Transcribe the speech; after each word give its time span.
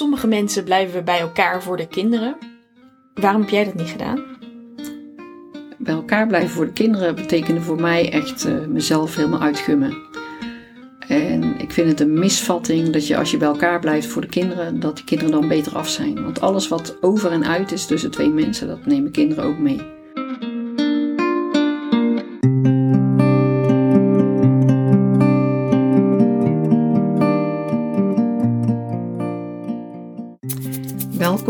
sommige 0.00 0.26
mensen 0.26 0.64
blijven 0.64 1.04
bij 1.04 1.20
elkaar 1.20 1.62
voor 1.62 1.76
de 1.76 1.86
kinderen. 1.86 2.36
Waarom 3.14 3.40
heb 3.40 3.50
jij 3.50 3.64
dat 3.64 3.74
niet 3.74 3.88
gedaan? 3.88 4.24
Bij 5.78 5.94
elkaar 5.94 6.26
blijven 6.26 6.50
voor 6.50 6.66
de 6.66 6.72
kinderen 6.72 7.14
betekende 7.14 7.60
voor 7.60 7.80
mij 7.80 8.12
echt 8.12 8.46
uh, 8.46 8.66
mezelf 8.66 9.16
helemaal 9.16 9.40
uitgummen. 9.40 9.96
En 11.08 11.58
ik 11.58 11.72
vind 11.72 11.88
het 11.88 12.00
een 12.00 12.18
misvatting 12.18 12.90
dat 12.90 13.06
je 13.06 13.16
als 13.16 13.30
je 13.30 13.36
bij 13.36 13.48
elkaar 13.48 13.80
blijft 13.80 14.06
voor 14.06 14.22
de 14.22 14.28
kinderen, 14.28 14.80
dat 14.80 14.96
die 14.96 15.04
kinderen 15.04 15.32
dan 15.32 15.48
beter 15.48 15.76
af 15.76 15.88
zijn. 15.88 16.22
Want 16.22 16.40
alles 16.40 16.68
wat 16.68 16.96
over 17.00 17.30
en 17.30 17.44
uit 17.44 17.72
is 17.72 17.86
tussen 17.86 18.10
twee 18.10 18.30
mensen, 18.30 18.68
dat 18.68 18.86
nemen 18.86 19.10
kinderen 19.10 19.44
ook 19.44 19.58
mee. 19.58 19.99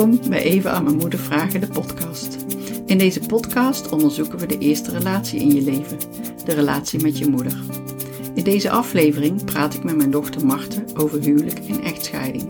Welkom 0.01 0.31
bij 0.31 0.43
Even 0.43 0.73
aan 0.73 0.85
mijn 0.85 0.97
moeder 0.97 1.19
vragen, 1.19 1.61
de 1.61 1.67
podcast. 1.67 2.37
In 2.87 2.99
deze 2.99 3.21
podcast 3.21 3.89
onderzoeken 3.89 4.39
we 4.39 4.47
de 4.47 4.59
eerste 4.59 4.91
relatie 4.91 5.41
in 5.41 5.55
je 5.55 5.63
leven, 5.63 5.99
de 6.45 6.55
relatie 6.55 7.03
met 7.03 7.19
je 7.19 7.29
moeder. 7.29 7.59
In 8.35 8.45
deze 8.45 8.71
aflevering 8.71 9.45
praat 9.45 9.75
ik 9.75 9.85
met 9.85 9.97
mijn 9.97 10.11
dochter 10.11 10.47
Marten 10.47 10.85
over 10.97 11.21
huwelijk 11.21 11.59
en 11.59 11.83
echtscheiding. 11.83 12.45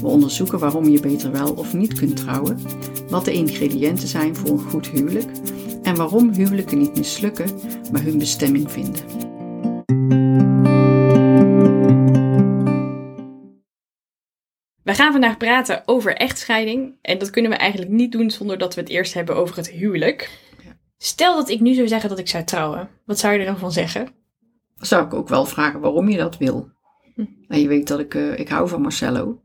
We 0.00 0.06
onderzoeken 0.06 0.58
waarom 0.58 0.88
je 0.88 1.00
beter 1.00 1.32
wel 1.32 1.52
of 1.52 1.74
niet 1.74 1.92
kunt 1.92 2.16
trouwen, 2.16 2.60
wat 3.08 3.24
de 3.24 3.32
ingrediënten 3.32 4.08
zijn 4.08 4.36
voor 4.36 4.50
een 4.50 4.70
goed 4.70 4.86
huwelijk 4.86 5.30
en 5.82 5.96
waarom 5.96 6.30
huwelijken 6.32 6.78
niet 6.78 6.96
mislukken, 6.96 7.50
maar 7.92 8.02
hun 8.02 8.18
bestemming 8.18 8.72
vinden. 8.72 9.15
Gaan 14.96 15.12
vandaag 15.12 15.36
praten 15.36 15.82
over 15.86 16.16
echtscheiding. 16.16 16.94
En 17.02 17.18
dat 17.18 17.30
kunnen 17.30 17.50
we 17.50 17.56
eigenlijk 17.56 17.90
niet 17.90 18.12
doen 18.12 18.30
zonder 18.30 18.58
dat 18.58 18.74
we 18.74 18.80
het 18.80 18.90
eerst 18.90 19.14
hebben 19.14 19.36
over 19.36 19.56
het 19.56 19.70
huwelijk. 19.70 20.30
Stel 20.98 21.36
dat 21.36 21.48
ik 21.48 21.60
nu 21.60 21.74
zou 21.74 21.88
zeggen 21.88 22.08
dat 22.08 22.18
ik 22.18 22.28
zou 22.28 22.44
trouwen. 22.44 22.88
Wat 23.04 23.18
zou 23.18 23.32
je 23.32 23.38
er 23.38 23.46
dan 23.46 23.58
van 23.58 23.72
zeggen? 23.72 24.08
Zou 24.76 25.06
ik 25.06 25.14
ook 25.14 25.28
wel 25.28 25.46
vragen 25.46 25.80
waarom 25.80 26.08
je 26.08 26.16
dat 26.16 26.36
wil. 26.36 26.70
Hm. 27.14 27.24
En 27.48 27.60
je 27.60 27.68
weet 27.68 27.88
dat 27.88 27.98
ik, 27.98 28.14
uh, 28.14 28.38
ik 28.38 28.48
hou 28.48 28.68
van 28.68 28.80
Marcello. 28.80 29.40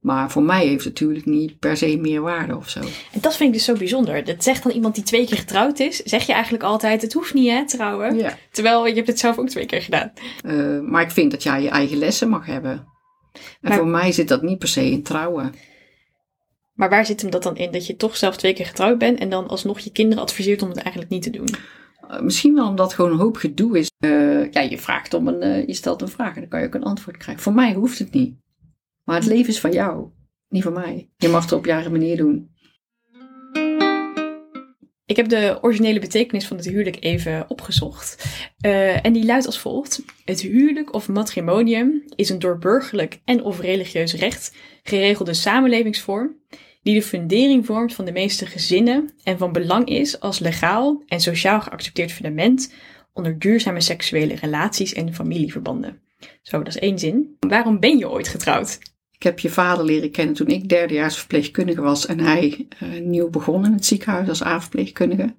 Maar 0.00 0.30
voor 0.30 0.42
mij 0.42 0.66
heeft 0.66 0.84
het 0.84 1.00
natuurlijk 1.00 1.26
niet 1.26 1.58
per 1.58 1.76
se 1.76 1.96
meer 1.96 2.20
waarde 2.20 2.56
of 2.56 2.68
zo. 2.68 2.80
En 3.12 3.20
dat 3.20 3.36
vind 3.36 3.48
ik 3.48 3.54
dus 3.54 3.64
zo 3.64 3.74
bijzonder. 3.74 4.24
Dat 4.24 4.44
zegt 4.44 4.62
dan 4.62 4.72
iemand 4.72 4.94
die 4.94 5.04
twee 5.04 5.26
keer 5.26 5.38
getrouwd 5.38 5.78
is. 5.78 5.96
Zeg 5.96 6.26
je 6.26 6.32
eigenlijk 6.32 6.62
altijd, 6.62 7.02
het 7.02 7.12
hoeft 7.12 7.34
niet 7.34 7.50
hè, 7.50 7.66
trouwen. 7.66 8.16
Ja. 8.16 8.36
Terwijl 8.50 8.86
je 8.86 8.94
hebt 8.94 9.06
het 9.06 9.18
zelf 9.18 9.38
ook 9.38 9.48
twee 9.48 9.66
keer 9.66 9.82
gedaan. 9.82 10.12
Uh, 10.44 10.80
maar 10.80 11.02
ik 11.02 11.10
vind 11.10 11.30
dat 11.30 11.42
jij 11.42 11.62
je 11.62 11.68
eigen 11.68 11.98
lessen 11.98 12.28
mag 12.28 12.46
hebben. 12.46 12.86
En 13.60 13.72
voor 13.72 13.86
mij 13.86 14.12
zit 14.12 14.28
dat 14.28 14.42
niet 14.42 14.58
per 14.58 14.68
se 14.68 14.90
in 14.90 15.02
trouwen. 15.02 15.54
Maar 16.72 16.90
waar 16.90 17.06
zit 17.06 17.20
hem 17.20 17.30
dat 17.30 17.42
dan 17.42 17.56
in? 17.56 17.72
Dat 17.72 17.86
je 17.86 17.96
toch 17.96 18.16
zelf 18.16 18.36
twee 18.36 18.52
keer 18.52 18.66
getrouwd 18.66 18.98
bent 18.98 19.18
en 19.18 19.30
dan 19.30 19.48
alsnog 19.48 19.80
je 19.80 19.92
kinderen 19.92 20.22
adviseert 20.22 20.62
om 20.62 20.68
het 20.68 20.78
eigenlijk 20.78 21.10
niet 21.10 21.22
te 21.22 21.30
doen? 21.30 21.48
Uh, 22.10 22.20
misschien 22.20 22.54
wel 22.54 22.68
omdat 22.68 22.86
het 22.86 22.94
gewoon 22.94 23.10
een 23.10 23.18
hoop 23.18 23.36
gedoe 23.36 23.78
is. 23.78 23.90
Uh, 23.98 24.50
ja, 24.52 24.60
je 24.60 24.78
vraagt 24.78 25.14
om 25.14 25.28
een, 25.28 25.42
uh, 25.42 25.66
je 25.66 25.74
stelt 25.74 26.02
een 26.02 26.08
vraag 26.08 26.34
en 26.34 26.40
dan 26.40 26.48
kan 26.48 26.60
je 26.60 26.66
ook 26.66 26.74
een 26.74 26.82
antwoord 26.82 27.16
krijgen. 27.16 27.42
Voor 27.42 27.54
mij 27.54 27.74
hoeft 27.74 27.98
het 27.98 28.12
niet. 28.12 28.34
Maar 29.04 29.16
het 29.16 29.26
leven 29.26 29.48
is 29.48 29.60
van 29.60 29.72
jou, 29.72 30.08
niet 30.48 30.62
van 30.62 30.72
mij. 30.72 31.10
Je 31.16 31.28
mag 31.28 31.42
het 31.42 31.52
op 31.52 31.64
je 31.64 31.72
eigen 31.72 31.92
manier 31.92 32.16
doen. 32.16 32.50
Ik 35.10 35.16
heb 35.16 35.28
de 35.28 35.58
originele 35.60 36.00
betekenis 36.00 36.46
van 36.46 36.56
het 36.56 36.66
huwelijk 36.66 36.96
even 37.00 37.44
opgezocht. 37.48 38.24
Uh, 38.66 39.04
en 39.04 39.12
die 39.12 39.24
luidt 39.24 39.46
als 39.46 39.58
volgt. 39.58 40.02
Het 40.24 40.40
huwelijk 40.40 40.94
of 40.94 41.08
matrimonium 41.08 42.04
is 42.16 42.28
een 42.28 42.38
door 42.38 42.58
burgerlijk 42.58 43.20
en 43.24 43.42
of 43.42 43.60
religieus 43.60 44.14
recht 44.14 44.54
geregelde 44.82 45.34
samenlevingsvorm 45.34 46.36
die 46.82 46.94
de 46.94 47.02
fundering 47.02 47.66
vormt 47.66 47.94
van 47.94 48.04
de 48.04 48.12
meeste 48.12 48.46
gezinnen 48.46 49.12
en 49.24 49.38
van 49.38 49.52
belang 49.52 49.88
is 49.88 50.20
als 50.20 50.38
legaal 50.38 51.02
en 51.06 51.20
sociaal 51.20 51.60
geaccepteerd 51.60 52.12
fundament 52.12 52.72
onder 53.12 53.38
duurzame 53.38 53.80
seksuele 53.80 54.34
relaties 54.34 54.92
en 54.92 55.14
familieverbanden. 55.14 56.00
Zo, 56.42 56.58
dat 56.58 56.74
is 56.74 56.80
één 56.80 56.98
zin. 56.98 57.36
Waarom 57.40 57.80
ben 57.80 57.98
je 57.98 58.10
ooit 58.10 58.28
getrouwd? 58.28 58.78
Ik 59.20 59.26
heb 59.26 59.38
je 59.38 59.50
vader 59.50 59.84
leren 59.84 60.10
kennen 60.10 60.34
toen 60.34 60.46
ik 60.46 60.68
derdejaars 60.68 61.18
verpleegkundige 61.18 61.80
was 61.80 62.06
en 62.06 62.20
hij 62.20 62.68
uh, 62.82 63.00
nieuw 63.00 63.30
begon 63.30 63.64
in 63.64 63.72
het 63.72 63.84
ziekenhuis 63.84 64.28
als 64.28 64.44
A-verpleegkundige. 64.44 65.34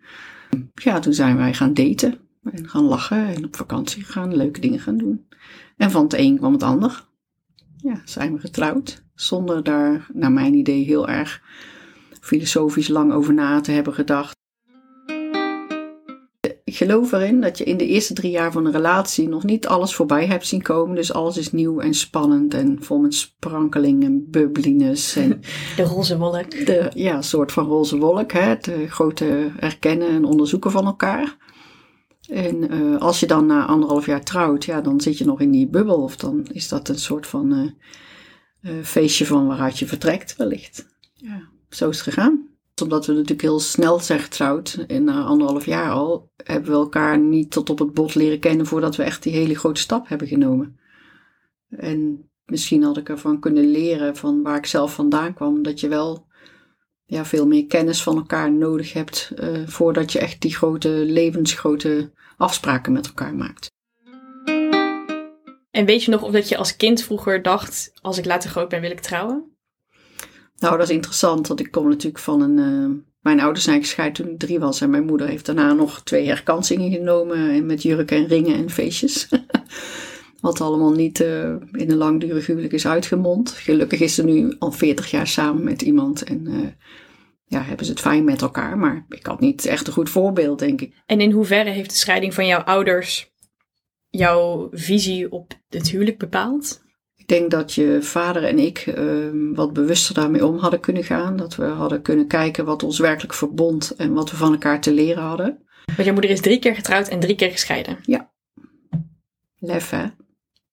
Ja, 0.74 1.00
toen 1.00 1.14
zijn 1.14 1.38
wij 1.38 1.54
gaan 1.54 1.74
daten 1.74 2.20
en 2.44 2.70
gaan 2.70 2.84
lachen 2.84 3.28
en 3.28 3.46
op 3.46 3.56
vakantie 3.56 4.04
gaan, 4.04 4.36
leuke 4.36 4.60
dingen 4.60 4.80
gaan 4.80 4.98
doen. 4.98 5.28
En 5.78 5.92
van 5.92 6.04
het 6.04 6.14
een 6.14 6.38
kwam 6.38 6.54
het 6.54 6.64
ander. 6.64 7.08
Ja, 7.78 8.02
zijn 8.06 8.34
we 8.34 8.40
getrouwd. 8.40 9.04
Zonder 9.16 9.64
daar, 9.64 10.08
naar 10.14 10.32
mijn 10.32 10.54
idee, 10.54 10.84
heel 10.84 11.08
erg 11.08 11.42
filosofisch 12.20 12.88
lang 12.88 13.14
over 13.14 13.34
na 13.34 13.62
te 13.62 13.72
hebben 13.72 13.94
gedacht. 13.94 14.36
Ik 16.72 16.78
geloof 16.78 17.12
erin 17.12 17.42
dat 17.42 17.58
je 17.58 17.64
in 17.64 17.78
de 17.78 17.88
eerste 17.88 18.14
drie 18.14 18.32
jaar 18.32 18.52
van 18.52 18.66
een 18.66 18.72
relatie 18.72 19.30
nog 19.30 19.44
niet 19.44 19.68
alles 19.68 19.96
voorbij 19.96 20.26
hebt 20.26 20.48
zien 20.48 20.62
komen. 20.62 20.96
Dus 20.96 21.14
alles 21.14 21.38
is 21.38 21.52
nieuw 21.52 21.80
en 21.80 21.94
spannend 21.94 22.54
en 22.54 22.78
vol 22.84 23.00
met 23.00 23.14
sprankeling 23.14 24.04
en 24.04 24.30
bubblines. 24.30 25.16
En 25.16 25.42
de 25.76 25.84
roze 25.84 26.18
wolk. 26.18 26.66
De, 26.66 26.92
ja, 26.94 27.16
een 27.16 27.24
soort 27.24 27.52
van 27.52 27.66
roze 27.66 27.98
wolk. 27.98 28.32
Hè? 28.32 28.40
Het 28.40 28.72
grote 28.88 29.52
erkennen 29.60 30.10
en 30.10 30.26
onderzoeken 30.26 30.72
van 30.72 30.86
elkaar. 30.86 31.38
En 32.30 32.74
uh, 32.74 32.98
als 32.98 33.20
je 33.20 33.28
dan 33.28 33.46
na 33.46 33.66
anderhalf 33.66 34.06
jaar 34.06 34.24
trouwt, 34.24 34.66
ja, 34.66 34.82
dan 34.82 35.02
zit 35.02 35.18
je 35.18 35.26
nog 35.26 35.42
in 35.42 35.52
die 35.52 35.68
bubbel. 35.68 36.04
Of 36.04 36.16
dan 36.16 36.48
is 36.52 36.68
dat 36.68 36.90
een 36.90 37.00
soort 37.00 37.28
van 37.28 37.54
uh, 37.54 37.72
uh, 38.62 38.84
feestje 38.84 39.26
van 39.26 39.48
waaruit 39.48 39.80
je 39.80 39.88
vertrekt, 39.88 40.36
wellicht. 40.36 40.86
Ja, 41.14 41.42
zo 41.70 41.90
is 41.90 41.96
het 41.96 42.14
gegaan 42.14 42.51
omdat 42.82 43.06
we 43.06 43.12
natuurlijk 43.12 43.42
heel 43.42 43.60
snel 43.60 44.00
zijn 44.00 44.20
getrouwd, 44.20 44.84
en 44.88 45.04
na 45.04 45.24
anderhalf 45.24 45.66
jaar 45.66 45.92
al, 45.92 46.32
hebben 46.44 46.72
we 46.72 46.78
elkaar 46.78 47.20
niet 47.20 47.52
tot 47.52 47.70
op 47.70 47.80
het 47.80 47.94
bot 47.94 48.16
leren 48.16 48.40
kennen 48.40 48.66
voordat 48.66 48.96
we 48.96 49.04
echt 49.04 49.24
die 49.24 49.34
hele 49.34 49.56
grote 49.56 49.82
stap 49.82 50.08
hebben 50.08 50.28
genomen. 50.28 50.80
En 51.70 52.30
misschien 52.46 52.84
had 52.84 52.98
ik 52.98 53.10
ervan 53.10 53.40
kunnen 53.40 53.72
leren 53.72 54.16
van 54.16 54.42
waar 54.42 54.58
ik 54.58 54.66
zelf 54.66 54.94
vandaan 54.94 55.34
kwam, 55.34 55.64
dat 55.64 55.80
je 55.80 55.88
wel 55.88 56.26
ja, 57.06 57.26
veel 57.26 57.48
meer 57.48 57.66
kennis 57.66 58.04
van 58.04 58.16
elkaar 58.16 58.52
nodig 58.52 58.94
hebt 58.94 59.32
uh, 59.36 59.68
voordat 59.68 60.12
je 60.12 60.20
echt 60.20 60.42
die 60.42 60.56
grote, 60.56 60.90
levensgrote 60.90 62.12
afspraken 62.38 62.92
met 62.92 63.08
elkaar 63.08 63.36
maakt. 63.36 63.70
En 65.72 65.86
weet 65.86 66.04
je 66.04 66.12
nog 66.12 66.22
of 66.22 66.32
dat 66.32 66.50
je 66.50 66.58
als 66.58 66.76
kind 66.76 67.04
vroeger 67.04 67.42
dacht, 67.42 67.92
als 68.02 68.18
ik 68.18 68.26
later 68.26 68.50
groot 68.50 68.70
ben 68.70 68.82
wil 68.82 68.92
ik 68.92 69.00
trouwen? 69.00 69.56
Nou, 70.62 70.78
dat 70.78 70.90
is 70.90 70.96
interessant, 70.96 71.48
want 71.48 71.60
ik 71.60 71.72
kom 71.72 71.88
natuurlijk 71.88 72.24
van 72.24 72.42
een. 72.42 72.58
Uh, 72.58 73.00
mijn 73.22 73.40
ouders 73.40 73.66
zijn 73.66 73.82
gescheiden 73.82 74.24
toen 74.24 74.34
ik 74.34 74.40
drie 74.40 74.60
was 74.60 74.82
en 74.82 74.90
mijn 74.90 75.06
moeder 75.06 75.28
heeft 75.28 75.46
daarna 75.46 75.74
nog 75.74 76.02
twee 76.04 76.28
herkansingen 76.28 76.92
genomen 76.92 77.66
met 77.66 77.84
jurken 77.84 78.18
en 78.18 78.28
ringen 78.28 78.56
en 78.56 78.70
feestjes. 78.70 79.28
Wat 80.42 80.62
allemaal 80.62 80.92
niet 80.92 81.20
uh, 81.20 81.56
in 81.72 81.92
een 81.92 81.98
langdurig 81.98 82.46
huwelijk 82.46 82.74
is 82.74 82.88
uitgemond. 82.88 83.52
Gelukkig 83.52 84.00
is 84.00 84.16
ze 84.16 84.24
nu 84.24 84.56
al 84.60 84.72
40 84.72 85.12
jaar 85.12 85.28
samen 85.28 85.64
met 85.64 85.82
iemand 85.82 86.24
en 86.24 86.48
uh, 86.48 86.68
ja, 87.46 87.62
hebben 87.62 87.86
ze 87.86 87.92
het 87.92 88.02
fijn 88.02 88.24
met 88.24 88.42
elkaar. 88.42 88.78
Maar 88.78 89.06
ik 89.10 89.26
had 89.26 89.40
niet 89.40 89.66
echt 89.66 89.88
een 89.88 89.94
goed 89.94 90.10
voorbeeld, 90.10 90.60
denk 90.60 90.82
ik. 90.82 91.02
En 91.06 91.22
in 91.22 91.32
hoeverre 91.32 91.70
heeft 91.70 91.90
de 91.90 91.96
scheiding 91.96 92.34
van 92.34 92.48
jouw 92.48 92.62
ouders 92.62 93.32
jouw 94.10 94.68
visie 94.72 95.32
op 95.32 95.54
het 95.70 95.90
huwelijk 95.90 96.18
bepaald? 96.18 96.82
Ik 97.22 97.28
denk 97.28 97.52
dat 97.52 97.74
je 97.74 97.98
vader 98.02 98.44
en 98.44 98.60
ik 98.60 98.86
uh, 98.86 99.56
wat 99.56 99.74
bewuster 99.74 100.16
daarmee 100.16 100.46
om 100.46 100.58
hadden 100.58 100.80
kunnen 100.80 101.04
gaan. 101.04 101.36
Dat 101.36 101.56
we 101.56 101.66
hadden 101.66 102.02
kunnen 102.02 102.28
kijken 102.28 102.66
wat 102.66 102.84
ons 102.84 103.00
werkelijk 103.00 103.34
verbond 103.34 103.96
en 103.96 104.14
wat 104.14 104.32
we 104.32 104.38
van 104.38 104.52
elkaar 104.52 104.82
te 104.82 104.94
leren 104.94 105.24
hadden. 105.24 105.66
Want 105.86 106.08
je 106.08 106.12
moeder 106.12 106.30
is 106.30 106.42
drie 106.42 106.60
keer 106.60 106.76
getrouwd 106.76 107.08
en 107.08 107.20
drie 107.20 107.36
keer 107.36 107.52
gescheiden. 107.52 107.98
Ja. 108.02 108.32
Lef, 109.58 109.90
hè? 109.90 110.06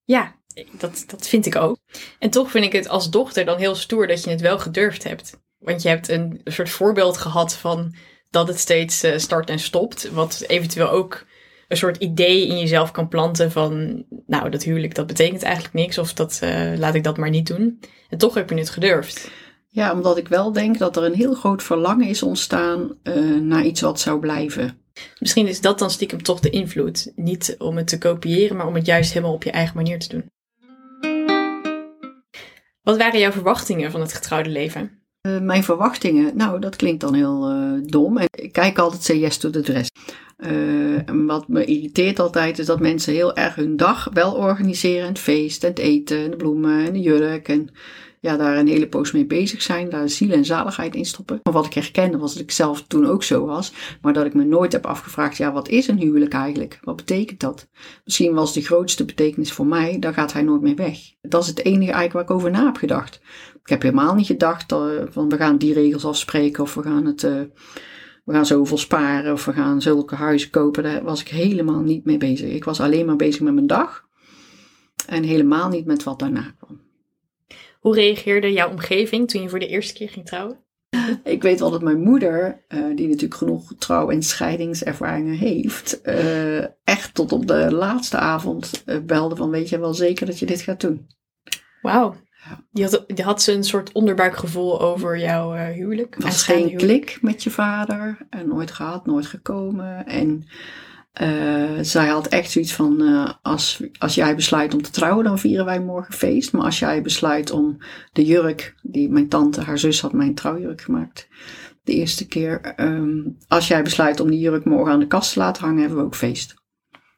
Ja, 0.03 0.35
dat, 0.71 1.03
dat 1.07 1.27
vind 1.27 1.45
ik 1.45 1.55
ook. 1.55 1.77
En 2.19 2.29
toch 2.29 2.51
vind 2.51 2.65
ik 2.65 2.71
het 2.71 2.89
als 2.89 3.09
dochter 3.09 3.45
dan 3.45 3.57
heel 3.57 3.75
stoer 3.75 4.07
dat 4.07 4.23
je 4.23 4.29
het 4.29 4.41
wel 4.41 4.59
gedurfd 4.59 5.03
hebt. 5.03 5.39
Want 5.57 5.81
je 5.81 5.89
hebt 5.89 6.09
een 6.09 6.41
soort 6.43 6.69
voorbeeld 6.69 7.17
gehad 7.17 7.55
van 7.55 7.95
dat 8.29 8.47
het 8.47 8.59
steeds 8.59 9.03
uh, 9.03 9.17
start 9.17 9.49
en 9.49 9.59
stopt. 9.59 10.09
Wat 10.11 10.43
eventueel 10.47 10.89
ook 10.89 11.25
een 11.69 11.77
soort 11.77 11.97
idee 11.97 12.47
in 12.47 12.59
jezelf 12.59 12.91
kan 12.91 13.07
planten 13.07 13.51
van, 13.51 14.03
nou, 14.25 14.49
dat 14.49 14.63
huwelijk, 14.63 14.95
dat 14.95 15.07
betekent 15.07 15.43
eigenlijk 15.43 15.73
niks. 15.73 15.97
Of 15.97 16.13
dat 16.13 16.39
uh, 16.43 16.77
laat 16.77 16.95
ik 16.95 17.03
dat 17.03 17.17
maar 17.17 17.29
niet 17.29 17.47
doen. 17.47 17.79
En 18.09 18.17
toch 18.17 18.33
heb 18.33 18.49
je 18.49 18.55
het 18.55 18.69
gedurfd. 18.69 19.31
Ja, 19.67 19.93
omdat 19.93 20.17
ik 20.17 20.27
wel 20.27 20.51
denk 20.51 20.77
dat 20.77 20.97
er 20.97 21.03
een 21.03 21.13
heel 21.13 21.33
groot 21.33 21.63
verlangen 21.63 22.07
is 22.07 22.23
ontstaan 22.23 22.97
uh, 23.03 23.41
naar 23.41 23.63
iets 23.63 23.81
wat 23.81 23.99
zou 23.99 24.19
blijven. 24.19 24.77
Misschien 25.19 25.47
is 25.47 25.61
dat 25.61 25.79
dan 25.79 25.89
stiekem 25.89 26.23
toch 26.23 26.39
de 26.39 26.49
invloed. 26.49 27.11
Niet 27.15 27.55
om 27.57 27.77
het 27.77 27.87
te 27.87 27.97
kopiëren, 27.97 28.57
maar 28.57 28.67
om 28.67 28.75
het 28.75 28.85
juist 28.85 29.13
helemaal 29.13 29.33
op 29.33 29.43
je 29.43 29.51
eigen 29.51 29.75
manier 29.75 29.99
te 29.99 30.09
doen. 30.09 30.25
Wat 32.81 32.97
waren 32.97 33.19
jouw 33.19 33.31
verwachtingen 33.31 33.91
van 33.91 34.01
het 34.01 34.13
getrouwde 34.13 34.49
leven? 34.49 34.91
Uh, 35.21 35.39
mijn 35.39 35.63
verwachtingen, 35.63 36.37
nou 36.37 36.59
dat 36.59 36.75
klinkt 36.75 37.01
dan 37.01 37.13
heel 37.13 37.51
uh, 37.51 37.81
dom. 37.85 38.17
Ik 38.17 38.51
kijk 38.51 38.77
altijd 38.77 39.03
say 39.03 39.17
yes 39.17 39.37
to 39.37 39.49
the 39.49 39.61
dress. 39.61 39.89
Uh, 40.39 41.25
wat 41.25 41.47
me 41.47 41.65
irriteert 41.65 42.19
altijd 42.19 42.59
is 42.59 42.65
dat 42.65 42.79
mensen 42.79 43.13
heel 43.13 43.35
erg 43.35 43.55
hun 43.55 43.77
dag 43.77 44.09
wel 44.13 44.33
organiseren. 44.33 45.07
Het 45.07 45.19
feest 45.19 45.63
en 45.63 45.69
het 45.69 45.79
eten 45.79 46.23
en 46.23 46.31
de 46.31 46.37
bloemen 46.37 46.85
en 46.85 46.93
de 46.93 46.99
jurk. 46.99 47.47
En 47.47 47.69
ja, 48.21 48.37
daar 48.37 48.57
een 48.57 48.67
hele 48.67 48.87
poos 48.87 49.11
mee 49.11 49.25
bezig 49.25 49.61
zijn, 49.61 49.89
daar 49.89 50.09
ziel 50.09 50.31
en 50.31 50.45
zaligheid 50.45 50.95
in 50.95 51.05
stoppen. 51.05 51.39
Maar 51.43 51.53
wat 51.53 51.65
ik 51.65 51.73
herkende 51.73 52.17
was 52.17 52.33
dat 52.33 52.43
ik 52.43 52.51
zelf 52.51 52.83
toen 52.87 53.05
ook 53.05 53.23
zo 53.23 53.45
was, 53.45 53.73
maar 54.01 54.13
dat 54.13 54.25
ik 54.25 54.33
me 54.33 54.43
nooit 54.43 54.71
heb 54.71 54.85
afgevraagd, 54.85 55.37
ja, 55.37 55.51
wat 55.51 55.67
is 55.67 55.87
een 55.87 55.97
huwelijk 55.97 56.33
eigenlijk? 56.33 56.79
Wat 56.81 56.95
betekent 56.95 57.39
dat? 57.39 57.67
Misschien 58.05 58.33
was 58.33 58.53
de 58.53 58.61
grootste 58.61 59.05
betekenis 59.05 59.51
voor 59.51 59.67
mij, 59.67 59.99
dan 59.99 60.13
gaat 60.13 60.33
hij 60.33 60.41
nooit 60.41 60.61
meer 60.61 60.75
weg. 60.75 60.97
Dat 61.21 61.41
is 61.41 61.47
het 61.47 61.65
enige 61.65 61.91
eigenlijk 61.91 62.13
waar 62.13 62.23
ik 62.23 62.31
over 62.31 62.51
na 62.51 62.65
heb 62.65 62.77
gedacht. 62.77 63.21
Ik 63.63 63.69
heb 63.69 63.81
helemaal 63.81 64.15
niet 64.15 64.25
gedacht 64.25 64.71
uh, 64.71 64.79
van 65.09 65.29
we 65.29 65.37
gaan 65.37 65.57
die 65.57 65.73
regels 65.73 66.05
afspreken 66.05 66.63
of 66.63 66.73
we 66.73 66.81
gaan 66.81 67.05
het... 67.05 67.23
Uh, 67.23 67.41
we 68.29 68.35
gaan 68.35 68.45
zoveel 68.45 68.77
sparen 68.77 69.33
of 69.33 69.45
we 69.45 69.53
gaan 69.53 69.81
zulke 69.81 70.15
huizen 70.15 70.49
kopen. 70.49 70.83
Daar 70.83 71.03
was 71.03 71.21
ik 71.21 71.27
helemaal 71.27 71.81
niet 71.81 72.05
mee 72.05 72.17
bezig. 72.17 72.49
Ik 72.49 72.63
was 72.63 72.79
alleen 72.79 73.05
maar 73.05 73.15
bezig 73.15 73.41
met 73.41 73.53
mijn 73.53 73.67
dag 73.67 74.07
en 75.07 75.23
helemaal 75.23 75.69
niet 75.69 75.85
met 75.85 76.03
wat 76.03 76.19
daarna 76.19 76.53
kwam. 76.59 76.81
Hoe 77.79 77.95
reageerde 77.95 78.51
jouw 78.51 78.69
omgeving 78.69 79.29
toen 79.29 79.41
je 79.41 79.49
voor 79.49 79.59
de 79.59 79.67
eerste 79.67 79.93
keer 79.93 80.09
ging 80.09 80.25
trouwen? 80.25 80.57
Ik 81.23 81.41
weet 81.41 81.59
wel 81.59 81.71
dat 81.71 81.81
mijn 81.81 82.01
moeder, 82.01 82.63
uh, 82.67 82.95
die 82.95 83.07
natuurlijk 83.07 83.35
genoeg 83.35 83.73
trouw- 83.77 84.09
en 84.09 84.23
scheidingservaringen 84.23 85.35
heeft, 85.35 85.99
uh, 86.03 86.63
echt 86.83 87.13
tot 87.13 87.31
op 87.31 87.47
de 87.47 87.71
laatste 87.71 88.17
avond 88.17 88.83
uh, 88.85 88.99
belde 88.99 89.35
van 89.35 89.49
weet 89.49 89.69
je 89.69 89.79
wel 89.79 89.93
zeker 89.93 90.25
dat 90.25 90.39
je 90.39 90.45
dit 90.45 90.61
gaat 90.61 90.81
doen. 90.81 91.07
Wauw. 91.81 92.15
Die, 92.71 92.83
had, 92.83 93.03
die 93.07 93.25
had 93.25 93.41
ze 93.41 93.51
een 93.51 93.63
soort 93.63 93.91
onderbuikgevoel 93.91 94.81
over 94.81 95.19
jouw 95.19 95.53
huwelijk? 95.53 96.15
Het 96.15 96.23
was 96.23 96.43
geen 96.43 96.67
huwelijk. 96.67 97.05
klik 97.05 97.17
met 97.21 97.43
je 97.43 97.49
vader. 97.49 98.17
En 98.29 98.47
nooit 98.47 98.71
gehad, 98.71 99.05
nooit 99.05 99.25
gekomen. 99.25 100.05
En 100.05 100.47
uh, 101.21 101.79
zij 101.81 102.07
had 102.07 102.27
echt 102.27 102.51
zoiets 102.51 102.73
van, 102.73 103.01
uh, 103.01 103.29
als, 103.41 103.83
als 103.97 104.15
jij 104.15 104.35
besluit 104.35 104.73
om 104.73 104.81
te 104.81 104.91
trouwen, 104.91 105.23
dan 105.23 105.39
vieren 105.39 105.65
wij 105.65 105.79
morgen 105.79 106.13
feest. 106.13 106.51
Maar 106.51 106.61
als 106.61 106.79
jij 106.79 107.01
besluit 107.01 107.51
om 107.51 107.77
de 108.11 108.25
jurk, 108.25 108.75
die 108.81 109.09
mijn 109.09 109.29
tante, 109.29 109.61
haar 109.61 109.79
zus 109.79 110.01
had 110.01 110.13
mijn 110.13 110.35
trouwjurk 110.35 110.81
gemaakt, 110.81 111.27
de 111.83 111.93
eerste 111.93 112.27
keer. 112.27 112.73
Um, 112.77 113.37
als 113.47 113.67
jij 113.67 113.83
besluit 113.83 114.19
om 114.19 114.29
die 114.29 114.39
jurk 114.39 114.65
morgen 114.65 114.93
aan 114.93 114.99
de 114.99 115.07
kast 115.07 115.33
te 115.33 115.39
laten 115.39 115.63
hangen, 115.63 115.79
hebben 115.79 115.97
we 115.97 116.05
ook 116.05 116.15
feest. 116.15 116.53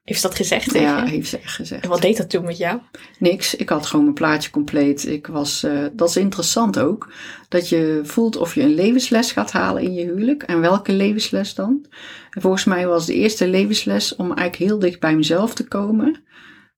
Heeft 0.03 0.21
ze 0.21 0.27
dat 0.27 0.35
gezegd 0.35 0.69
tegen 0.69 0.87
Ja, 0.87 1.05
heeft 1.05 1.29
ze 1.29 1.39
echt 1.39 1.53
gezegd. 1.53 1.83
En 1.83 1.89
wat 1.89 2.01
deed 2.01 2.17
dat 2.17 2.29
toen 2.29 2.45
met 2.45 2.57
jou? 2.57 2.79
Niks. 3.19 3.55
Ik 3.55 3.69
had 3.69 3.85
gewoon 3.85 4.03
mijn 4.03 4.15
plaatje 4.15 4.51
compleet. 4.51 5.07
Ik 5.07 5.27
was, 5.27 5.63
uh, 5.63 5.85
dat 5.93 6.09
is 6.09 6.17
interessant 6.17 6.79
ook. 6.79 7.13
Dat 7.49 7.69
je 7.69 7.99
voelt 8.03 8.37
of 8.37 8.55
je 8.55 8.61
een 8.61 8.73
levensles 8.73 9.31
gaat 9.31 9.51
halen 9.51 9.83
in 9.83 9.93
je 9.93 10.05
huwelijk. 10.05 10.43
En 10.43 10.61
welke 10.61 10.91
levensles 10.91 11.55
dan? 11.55 11.85
En 12.29 12.41
volgens 12.41 12.65
mij 12.65 12.87
was 12.87 13.05
de 13.05 13.13
eerste 13.13 13.47
levensles 13.47 14.15
om 14.15 14.25
eigenlijk 14.25 14.69
heel 14.69 14.79
dicht 14.79 14.99
bij 14.99 15.15
mezelf 15.15 15.53
te 15.53 15.67
komen. 15.67 16.23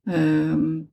Um, 0.05 0.91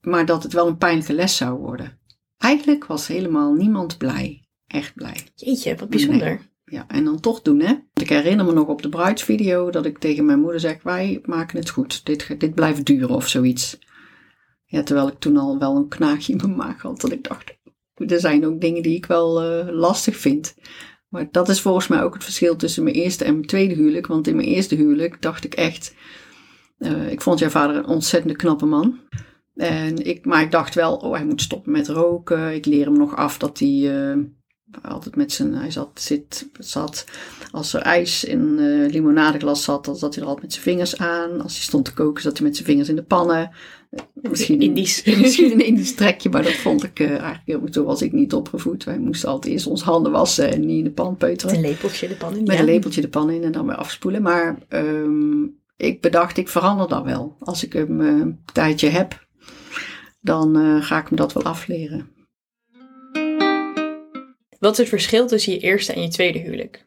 maar 0.00 0.26
dat 0.26 0.42
het 0.42 0.52
wel 0.52 0.66
een 0.66 0.78
pijnlijke 0.78 1.12
les 1.12 1.36
zou 1.36 1.58
worden. 1.58 1.98
Eigenlijk 2.38 2.86
was 2.86 3.06
helemaal 3.06 3.52
niemand 3.52 3.98
blij. 3.98 4.48
Echt 4.66 4.94
blij. 4.94 5.26
Jeetje, 5.34 5.76
wat 5.76 5.88
bijzonder. 5.88 6.28
Nee. 6.28 6.47
Ja, 6.70 6.84
en 6.88 7.04
dan 7.04 7.20
toch 7.20 7.42
doen, 7.42 7.60
hè. 7.60 7.74
Ik 7.94 8.08
herinner 8.08 8.44
me 8.44 8.52
nog 8.52 8.66
op 8.66 8.82
de 8.82 8.88
bruidsvideo 8.88 9.70
dat 9.70 9.86
ik 9.86 9.98
tegen 9.98 10.24
mijn 10.24 10.40
moeder 10.40 10.60
zeg, 10.60 10.82
wij 10.82 11.20
maken 11.24 11.58
het 11.58 11.70
goed. 11.70 12.06
Dit, 12.06 12.40
dit 12.40 12.54
blijft 12.54 12.84
duren 12.84 13.08
of 13.08 13.28
zoiets. 13.28 13.78
Ja, 14.64 14.82
terwijl 14.82 15.08
ik 15.08 15.18
toen 15.18 15.36
al 15.36 15.58
wel 15.58 15.76
een 15.76 15.88
knaagje 15.88 16.32
in 16.32 16.38
mijn 16.38 16.56
maag 16.56 16.82
had. 16.82 17.00
Dat 17.00 17.12
ik 17.12 17.28
dacht, 17.28 17.58
er 17.94 18.20
zijn 18.20 18.46
ook 18.46 18.60
dingen 18.60 18.82
die 18.82 18.96
ik 18.96 19.06
wel 19.06 19.44
uh, 19.44 19.74
lastig 19.74 20.16
vind. 20.16 20.54
Maar 21.08 21.28
dat 21.30 21.48
is 21.48 21.60
volgens 21.60 21.88
mij 21.88 22.02
ook 22.02 22.14
het 22.14 22.24
verschil 22.24 22.56
tussen 22.56 22.82
mijn 22.82 22.96
eerste 22.96 23.24
en 23.24 23.32
mijn 23.32 23.46
tweede 23.46 23.74
huwelijk. 23.74 24.06
Want 24.06 24.26
in 24.26 24.36
mijn 24.36 24.48
eerste 24.48 24.74
huwelijk 24.74 25.22
dacht 25.22 25.44
ik 25.44 25.54
echt, 25.54 25.94
uh, 26.78 27.10
ik 27.10 27.20
vond 27.20 27.38
jouw 27.38 27.50
vader 27.50 27.76
een 27.76 27.86
ontzettend 27.86 28.36
knappe 28.36 28.66
man. 28.66 28.98
En 29.54 30.06
ik, 30.06 30.24
maar 30.24 30.42
ik 30.42 30.50
dacht 30.50 30.74
wel, 30.74 30.96
oh 30.96 31.12
hij 31.12 31.24
moet 31.24 31.42
stoppen 31.42 31.72
met 31.72 31.88
roken. 31.88 32.54
Ik 32.54 32.66
leer 32.66 32.84
hem 32.84 32.98
nog 32.98 33.16
af 33.16 33.38
dat 33.38 33.58
hij... 33.58 33.68
Uh, 33.68 34.24
altijd 34.82 35.16
met 35.16 35.32
zijn, 35.32 35.54
hij 35.54 35.70
zat, 35.70 35.90
zit, 35.94 36.48
zat, 36.58 37.04
als 37.50 37.74
er 37.74 37.80
ijs 37.80 38.24
in 38.24 38.56
uh, 38.58 38.90
limonadeglas 38.90 39.64
zat, 39.64 39.84
dan 39.84 39.96
zat 39.96 40.14
hij 40.14 40.22
er 40.22 40.28
altijd 40.28 40.46
met 40.46 40.52
zijn 40.52 40.64
vingers 40.64 40.98
aan. 40.98 41.40
Als 41.40 41.52
hij 41.52 41.62
stond 41.62 41.84
te 41.84 41.92
koken, 41.92 42.22
zat 42.22 42.38
hij 42.38 42.46
met 42.46 42.56
zijn 42.56 42.68
vingers 42.68 42.88
in 42.88 42.96
de 42.96 43.02
pannen. 43.02 43.50
Misschien, 44.14 44.60
Indisch. 44.60 45.04
misschien 45.20 45.52
een 45.52 45.66
Indisch 45.70 45.94
trekje, 45.94 46.30
maar 46.30 46.42
dat 46.42 46.52
vond 46.52 46.84
ik 46.84 46.98
uh, 46.98 47.18
eigenlijk, 47.18 47.72
toen 47.72 47.84
was 47.84 48.02
ik 48.02 48.12
niet 48.12 48.32
opgevoed. 48.32 48.84
Wij 48.84 48.98
moesten 48.98 49.28
altijd 49.28 49.52
eerst 49.52 49.66
ons 49.66 49.82
handen 49.82 50.12
wassen 50.12 50.52
en 50.52 50.66
niet 50.66 50.78
in 50.78 50.84
de 50.84 50.90
pan 50.90 51.16
peuteren. 51.16 51.54
Met 51.54 51.64
een 51.64 51.70
lepeltje 51.70 52.08
de 52.08 52.16
pan 52.16 52.36
in. 52.36 52.42
Met 52.42 52.52
ja. 52.52 52.58
een 52.58 52.64
lepeltje 52.64 53.00
de 53.00 53.08
pan 53.08 53.30
in 53.30 53.42
en 53.42 53.52
dan 53.52 53.66
weer 53.66 53.76
afspoelen. 53.76 54.22
Maar 54.22 54.58
um, 54.68 55.60
ik 55.76 56.00
bedacht, 56.00 56.36
ik 56.36 56.48
verander 56.48 56.88
dat 56.88 57.04
wel. 57.04 57.36
Als 57.38 57.64
ik 57.64 57.72
hem 57.72 58.00
een 58.00 58.40
tijdje 58.52 58.88
heb, 58.88 59.26
dan 60.20 60.82
ga 60.82 60.98
ik 60.98 61.10
me 61.10 61.16
dat 61.16 61.32
wel 61.32 61.42
afleren. 61.42 62.16
Wat 64.58 64.72
is 64.72 64.78
het 64.78 64.88
verschil 64.88 65.26
tussen 65.26 65.52
je 65.52 65.58
eerste 65.58 65.92
en 65.92 66.02
je 66.02 66.08
tweede 66.08 66.38
huwelijk? 66.38 66.86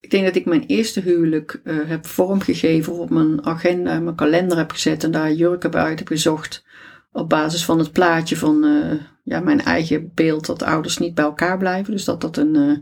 Ik 0.00 0.10
denk 0.10 0.24
dat 0.24 0.36
ik 0.36 0.44
mijn 0.44 0.66
eerste 0.66 1.00
huwelijk 1.00 1.60
uh, 1.64 1.88
heb 1.88 2.06
vormgegeven 2.06 2.92
op 2.92 3.10
mijn 3.10 3.44
agenda, 3.44 4.00
mijn 4.00 4.16
kalender 4.16 4.56
heb 4.56 4.70
gezet 4.70 5.04
en 5.04 5.10
daar 5.10 5.32
jurken 5.32 5.70
bij 5.70 5.82
uit 5.82 5.98
heb 5.98 6.08
gezocht. 6.08 6.64
Op 7.12 7.28
basis 7.28 7.64
van 7.64 7.78
het 7.78 7.92
plaatje 7.92 8.36
van 8.36 8.64
uh, 8.64 9.00
ja, 9.22 9.40
mijn 9.40 9.60
eigen 9.60 10.14
beeld 10.14 10.46
dat 10.46 10.62
ouders 10.62 10.98
niet 10.98 11.14
bij 11.14 11.24
elkaar 11.24 11.58
blijven. 11.58 11.92
Dus 11.92 12.04
dat 12.04 12.20
dat 12.20 12.36
een, 12.36 12.54
uh, 12.54 12.78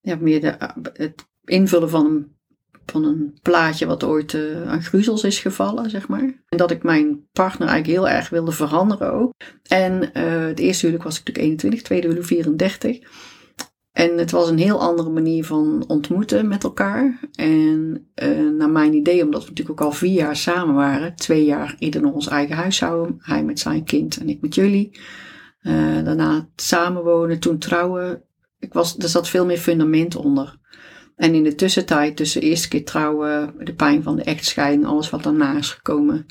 ja, 0.00 0.16
meer 0.16 0.40
de, 0.40 0.56
het 0.92 1.28
invullen 1.44 1.90
van 1.90 2.06
een, 2.06 2.33
van 2.86 3.04
een 3.04 3.38
plaatje 3.42 3.86
wat 3.86 4.04
ooit 4.04 4.36
aan 4.66 4.82
gruzels 4.82 5.24
is 5.24 5.38
gevallen, 5.38 5.90
zeg 5.90 6.08
maar. 6.08 6.44
En 6.48 6.58
dat 6.58 6.70
ik 6.70 6.82
mijn 6.82 7.28
partner 7.32 7.68
eigenlijk 7.68 7.98
heel 7.98 8.16
erg 8.16 8.28
wilde 8.28 8.52
veranderen 8.52 9.12
ook. 9.12 9.32
En 9.68 10.10
het 10.48 10.58
eerste 10.58 10.86
huwelijk 10.86 11.04
was 11.04 11.18
ik 11.20 11.26
natuurlijk 11.26 11.46
21, 11.46 11.82
tweede 11.82 12.06
huwelijk 12.06 12.28
34. 12.28 12.98
En 13.94 14.18
het 14.18 14.30
was 14.30 14.48
een 14.48 14.58
heel 14.58 14.80
andere 14.80 15.10
manier 15.10 15.44
van 15.44 15.84
ontmoeten 15.86 16.48
met 16.48 16.64
elkaar. 16.64 17.20
En 17.32 18.06
uh, 18.22 18.50
naar 18.50 18.70
mijn 18.70 18.94
idee, 18.94 19.24
omdat 19.24 19.42
we 19.42 19.48
natuurlijk 19.48 19.80
ook 19.80 19.86
al 19.86 19.92
vier 19.92 20.12
jaar 20.12 20.36
samen 20.36 20.74
waren, 20.74 21.14
twee 21.14 21.44
jaar 21.44 21.76
ieder 21.78 22.02
nog 22.02 22.12
ons 22.12 22.28
eigen 22.28 22.56
huis 22.56 22.80
houden, 22.80 23.16
hij 23.18 23.44
met 23.44 23.58
zijn 23.58 23.84
kind 23.84 24.16
en 24.16 24.28
ik 24.28 24.40
met 24.40 24.54
jullie. 24.54 24.98
Uh, 25.62 26.04
daarna 26.04 26.48
samenwonen, 26.56 27.38
toen 27.38 27.58
trouwen. 27.58 28.22
Ik 28.58 28.72
was, 28.72 28.98
er 28.98 29.08
zat 29.08 29.28
veel 29.28 29.46
meer 29.46 29.58
fundament 29.58 30.16
onder. 30.16 30.58
En 31.16 31.34
in 31.34 31.42
de 31.42 31.54
tussentijd, 31.54 32.16
tussen 32.16 32.40
de 32.40 32.46
eerste 32.46 32.68
keer 32.68 32.84
trouwen, 32.84 33.54
de 33.58 33.74
pijn 33.74 34.02
van 34.02 34.16
de 34.16 34.22
echtscheiding, 34.22 34.86
alles 34.86 35.10
wat 35.10 35.22
daarna 35.22 35.56
is 35.56 35.70
gekomen, 35.70 36.26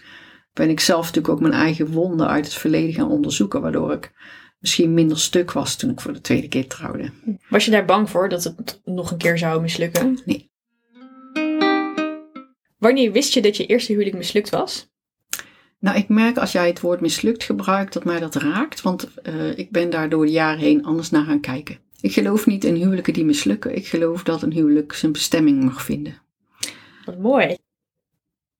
ben 0.54 0.70
ik 0.70 0.80
zelf 0.80 1.06
natuurlijk 1.06 1.34
ook 1.34 1.40
mijn 1.42 1.54
eigen 1.54 1.92
wonden 1.92 2.28
uit 2.28 2.46
het 2.46 2.54
verleden 2.54 2.94
gaan 2.94 3.10
onderzoeken, 3.10 3.62
waardoor 3.62 3.94
ik 3.94 4.12
misschien 4.60 4.94
minder 4.94 5.20
stuk 5.20 5.52
was 5.52 5.76
toen 5.76 5.90
ik 5.90 6.02
voor 6.02 6.14
de 6.14 6.22
tweede 6.22 6.48
keer 6.48 6.68
trouwde. 6.68 7.12
Was 7.50 7.66
je 7.66 7.72
daar 7.72 7.86
bang 7.86 8.10
voor 8.10 8.30
dat 8.30 8.44
het 8.44 8.82
nog 8.86 9.12
een 9.12 9.18
keer 9.18 9.38
zou 9.38 9.62
mislukken? 9.62 10.20
Nee. 10.26 10.52
Wanneer 12.78 13.12
wist 13.12 13.34
je 13.34 13.42
dat 13.42 13.58
je 13.58 13.66
eerste 13.66 13.92
huwelijk 13.92 14.18
mislukt 14.18 14.50
was? 14.50 14.92
Nou, 15.80 15.98
ik 15.98 16.10
merk 16.10 16.38
als 16.38 16.52
jij 16.52 16.68
het 16.68 16.82
woord 16.82 17.02
mislukt 17.02 17.44
gebruikt 17.44 17.94
dat 17.94 18.04
mij 18.04 18.20
dat 18.20 18.36
raakt, 18.36 18.82
want 18.82 19.10
uh, 19.24 19.58
ik 19.58 19.72
ben 19.72 19.90
daar 19.90 20.10
door 20.10 20.26
de 20.26 20.32
jaren 20.32 20.60
heen 20.60 20.86
anders 20.86 21.10
naar 21.10 21.24
gaan 21.24 21.40
kijken. 21.40 21.78
Ik 22.04 22.14
geloof 22.14 22.46
niet 22.46 22.64
in 22.64 22.76
huwelijken 22.76 23.14
die 23.14 23.26
mislukken. 23.26 23.76
Ik 23.76 23.88
geloof 23.88 24.24
dat 24.24 24.42
een 24.42 24.52
huwelijk 24.52 24.94
zijn 24.94 25.12
bestemming 25.12 25.64
mag 25.64 25.84
vinden. 25.84 26.22
Wat 27.06 27.20
mooi. 27.20 27.58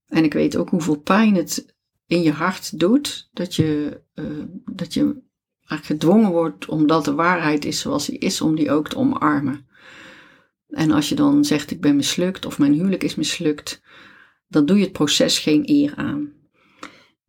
En 0.08 0.24
ik 0.24 0.34
weet 0.34 0.56
ook 0.56 0.70
hoeveel 0.70 1.00
pijn 1.00 1.36
het 1.36 1.76
in 2.06 2.22
je 2.22 2.32
hart 2.32 2.80
doet 2.80 3.30
dat 3.34 3.56
je, 3.56 4.02
uh, 4.16 4.44
dat 4.66 4.94
je 4.94 5.22
gedwongen 5.62 6.32
wordt, 6.32 6.66
omdat 6.66 7.06
de 7.06 7.14
waarheid 7.14 7.66
is 7.66 7.80
zoals 7.80 8.06
die 8.06 8.18
is, 8.18 8.42
om 8.42 8.56
die 8.56 8.72
ook 8.72 8.90
te 8.90 8.98
omarmen. 8.98 9.68
En 10.68 10.92
als 10.92 11.10
je 11.10 11.16
dan 11.16 11.46
zegt 11.46 11.72
ik 11.72 11.82
ben 11.82 11.96
mislukt 11.96 12.46
of 12.46 12.60
mijn 12.60 12.74
huwelijk 12.74 13.04
is 13.04 13.16
mislukt, 13.16 13.82
dan 14.48 14.66
doe 14.66 14.78
je 14.78 14.84
het 14.84 14.94
proces 14.94 15.40
geen 15.40 15.70
eer 15.70 15.96
aan. 15.96 16.34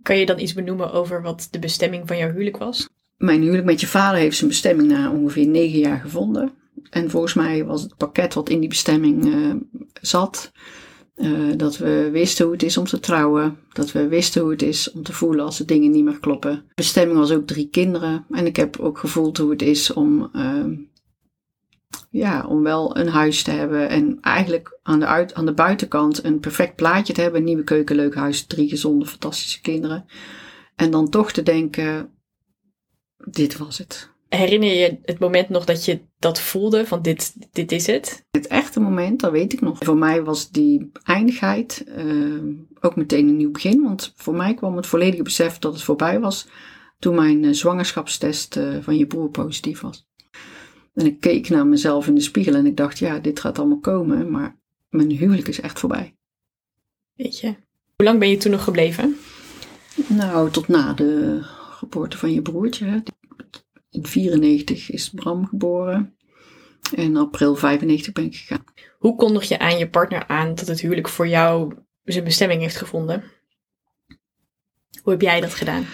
Kan 0.03 0.19
je 0.19 0.27
dan 0.27 0.39
iets 0.39 0.55
benoemen 0.55 0.93
over 0.93 1.23
wat 1.23 1.49
de 1.51 1.59
bestemming 1.59 2.07
van 2.07 2.17
jouw 2.17 2.31
huwelijk 2.31 2.57
was? 2.57 2.89
Mijn 3.17 3.43
huwelijk 3.43 3.67
met 3.67 3.81
je 3.81 3.87
vader 3.87 4.19
heeft 4.19 4.37
zijn 4.37 4.51
bestemming 4.51 4.89
na 4.89 5.11
ongeveer 5.11 5.47
negen 5.47 5.79
jaar 5.79 6.01
gevonden. 6.01 6.53
En 6.91 7.11
volgens 7.11 7.35
mij 7.35 7.65
was 7.65 7.83
het 7.83 7.97
pakket 7.97 8.35
wat 8.35 8.49
in 8.49 8.61
die 8.61 8.69
bestemming 8.69 9.25
uh, 9.25 9.55
zat, 10.01 10.53
uh, 11.17 11.57
dat 11.57 11.77
we 11.77 12.09
wisten 12.13 12.45
hoe 12.45 12.55
het 12.55 12.63
is 12.63 12.77
om 12.77 12.85
te 12.85 13.01
trouwen. 13.01 13.59
Dat 13.73 13.93
we 13.93 14.09
wisten 14.09 14.43
hoe 14.43 14.51
het 14.51 14.63
is 14.63 14.91
om 14.91 15.03
te 15.03 15.13
voelen 15.13 15.45
als 15.45 15.59
de 15.59 15.65
dingen 15.65 15.91
niet 15.91 16.05
meer 16.05 16.21
kloppen. 16.21 16.65
Bestemming 16.75 17.19
was 17.19 17.31
ook 17.31 17.47
drie 17.47 17.69
kinderen. 17.69 18.25
En 18.31 18.47
ik 18.47 18.57
heb 18.57 18.79
ook 18.79 18.99
gevoeld 18.99 19.39
hoe 19.39 19.51
het 19.51 19.63
is 19.63 19.93
om, 19.93 20.31
uh, 20.33 20.79
ja, 22.11 22.47
om 22.47 22.63
wel 22.63 22.97
een 22.97 23.09
huis 23.09 23.43
te 23.43 23.51
hebben. 23.51 23.89
En 23.89 24.19
eigenlijk 24.21 24.79
aan 24.83 25.01
de, 25.01 25.07
uit, 25.07 25.35
aan 25.35 25.47
de 25.47 25.55
buitenkant 25.55 26.25
een 26.25 26.41
perfect 26.41 26.77
plaatje 26.77 27.13
te 27.13 27.21
hebben. 27.21 27.41
Een 27.41 27.47
nieuwe 27.47 27.65
keuken, 27.65 27.97
leuk 27.97 28.15
huis, 28.15 28.47
drie 28.47 28.69
gezonde, 28.69 29.07
fantastische 29.07 29.61
kinderen. 29.61 30.05
En 30.77 30.91
dan 30.91 31.09
toch 31.09 31.33
te 31.33 31.43
denken, 31.43 32.11
dit 33.31 33.57
was 33.57 33.79
het. 33.79 34.13
Herinner 34.29 34.73
je 34.73 34.99
het 35.03 35.19
moment 35.19 35.49
nog 35.49 35.65
dat 35.65 35.85
je 35.85 36.01
dat 36.19 36.41
voelde, 36.41 36.87
van 36.87 37.03
dit, 37.03 37.35
dit 37.53 37.73
is 37.73 37.87
het? 37.87 38.25
Het 38.31 38.47
echte 38.47 38.81
moment, 38.81 39.21
dat 39.21 39.33
weet 39.33 39.53
ik 39.53 39.61
nog. 39.61 39.79
Voor 39.79 39.97
mij 39.97 40.23
was 40.23 40.51
die 40.51 40.91
eindigheid 41.03 41.85
uh, 41.89 42.43
ook 42.81 42.97
meteen 42.97 43.29
een 43.29 43.37
nieuw 43.37 43.51
begin. 43.51 43.83
Want 43.83 44.13
voor 44.17 44.35
mij 44.35 44.55
kwam 44.55 44.77
het 44.77 44.87
volledige 44.87 45.23
besef 45.23 45.59
dat 45.59 45.73
het 45.73 45.83
voorbij 45.83 46.21
was 46.21 46.49
toen 46.99 47.15
mijn 47.15 47.45
eh, 47.45 47.53
zwangerschapstest 47.53 48.57
eh, 48.57 48.77
van 48.81 48.97
je 48.97 49.07
broer 49.07 49.29
positief 49.29 49.81
was. 49.81 50.07
En 50.95 51.07
ik 51.07 51.21
keek 51.21 51.49
naar 51.49 51.67
mezelf 51.67 52.07
in 52.07 52.15
de 52.15 52.21
spiegel 52.21 52.55
en 52.55 52.67
ik 52.67 52.77
dacht, 52.77 52.99
ja, 52.99 53.19
dit 53.19 53.41
gaat 53.41 53.59
allemaal 53.59 53.81
komen, 53.81 54.31
maar 54.31 54.57
mijn 54.89 55.11
huwelijk 55.11 55.49
is 55.49 55.61
echt 55.61 55.79
voorbij. 55.79 56.15
Weet 57.15 57.41
je. 57.41 57.47
Hoe 57.97 58.07
lang 58.07 58.19
ben 58.19 58.29
je 58.31 58.37
toen 58.37 58.51
nog 58.51 58.65
gebleven? 58.65 59.17
Nou, 60.07 60.51
tot 60.51 60.69
na 60.69 60.93
de 60.93 61.41
geboorte 61.85 62.19
van 62.19 62.33
je 62.33 62.43
broertje. 62.43 62.85
hè. 62.85 62.99
In 63.91 64.07
94 64.07 64.91
is 64.91 65.11
Bram 65.11 65.47
geboren. 65.47 66.17
En 66.97 67.03
in 67.03 67.17
april 67.17 67.57
95 67.57 68.13
ben 68.13 68.25
ik 68.25 68.37
gegaan. 68.37 68.65
Hoe 68.99 69.17
kondig 69.17 69.49
je 69.49 69.59
aan 69.59 69.79
je 69.79 69.89
partner 69.89 70.27
aan 70.27 70.55
dat 70.55 70.67
het 70.67 70.81
huwelijk 70.81 71.09
voor 71.09 71.29
jou 71.29 71.75
zijn 72.05 72.25
bestemming 72.25 72.61
heeft 72.61 72.77
gevonden? 72.77 73.25
Hoe 75.03 75.13
heb 75.13 75.21
jij 75.23 75.41
dat 75.41 75.55
gedaan? 75.55 75.87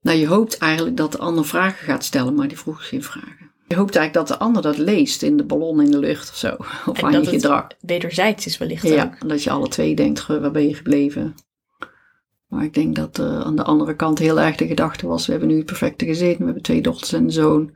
Nou, 0.00 0.18
je 0.18 0.26
hoopt 0.26 0.58
eigenlijk 0.58 0.96
dat 0.96 1.12
de 1.12 1.18
ander 1.18 1.44
vragen 1.44 1.84
gaat 1.86 2.04
stellen, 2.04 2.34
maar 2.34 2.48
die 2.48 2.58
vroeg 2.58 2.88
geen 2.88 3.02
vragen. 3.02 3.50
Je 3.68 3.74
hoopt 3.76 3.96
eigenlijk 3.96 4.28
dat 4.28 4.38
de 4.38 4.44
ander 4.44 4.62
dat 4.62 4.78
leest 4.78 5.22
in 5.22 5.36
de 5.36 5.44
ballon 5.44 5.80
in 5.82 5.90
de 5.90 5.98
lucht 5.98 6.30
of 6.30 6.36
zo. 6.36 6.56
Of 6.90 6.98
En 6.98 7.04
aan 7.04 7.10
je 7.10 7.16
dat 7.16 7.26
het 7.26 7.34
gedrag. 7.34 7.66
wederzijds 7.80 8.46
is 8.46 8.58
wellicht 8.58 8.82
Ja, 8.88 9.04
ook. 9.04 9.28
dat 9.28 9.42
je 9.42 9.50
alle 9.50 9.68
twee 9.68 9.94
denkt, 9.94 10.20
"Goh, 10.20 10.40
waar 10.40 10.50
ben 10.50 10.68
je 10.68 10.74
gebleven? 10.74 11.34
Maar 12.48 12.64
ik 12.64 12.74
denk 12.74 12.96
dat 12.96 13.18
eh, 13.18 13.40
aan 13.40 13.56
de 13.56 13.64
andere 13.64 13.96
kant 13.96 14.18
heel 14.18 14.40
erg 14.40 14.56
de 14.56 14.66
gedachte 14.66 15.06
was, 15.06 15.26
we 15.26 15.32
hebben 15.32 15.50
nu 15.50 15.56
het 15.56 15.66
perfecte 15.66 16.04
gezin. 16.04 16.36
We 16.38 16.44
hebben 16.44 16.62
twee 16.62 16.82
dochters 16.82 17.12
en 17.12 17.24
een 17.24 17.32
zoon. 17.32 17.74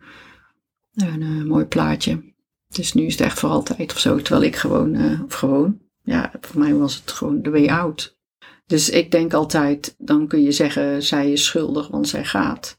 En 0.95 1.23
een 1.23 1.47
mooi 1.47 1.65
plaatje. 1.65 2.35
Dus 2.69 2.93
nu 2.93 3.05
is 3.05 3.12
het 3.12 3.21
echt 3.21 3.39
voor 3.39 3.50
altijd 3.50 3.93
of 3.93 3.99
zo. 3.99 4.17
Terwijl 4.17 4.47
ik 4.47 4.57
gewoon, 4.57 4.95
eh, 4.95 5.25
of 5.25 5.35
gewoon, 5.35 5.79
ja, 6.03 6.33
voor 6.41 6.61
mij 6.61 6.75
was 6.75 6.95
het 6.95 7.11
gewoon 7.11 7.43
de 7.43 7.50
way 7.50 7.69
out. 7.69 8.19
Dus 8.67 8.91
ik 8.91 9.11
denk 9.11 9.33
altijd, 9.33 9.95
dan 9.99 10.27
kun 10.27 10.43
je 10.43 10.53
zeggen, 10.53 11.03
zij 11.03 11.33
is 11.33 11.45
schuldig, 11.45 11.89
want 11.89 12.09
zij 12.09 12.25
gaat. 12.25 12.79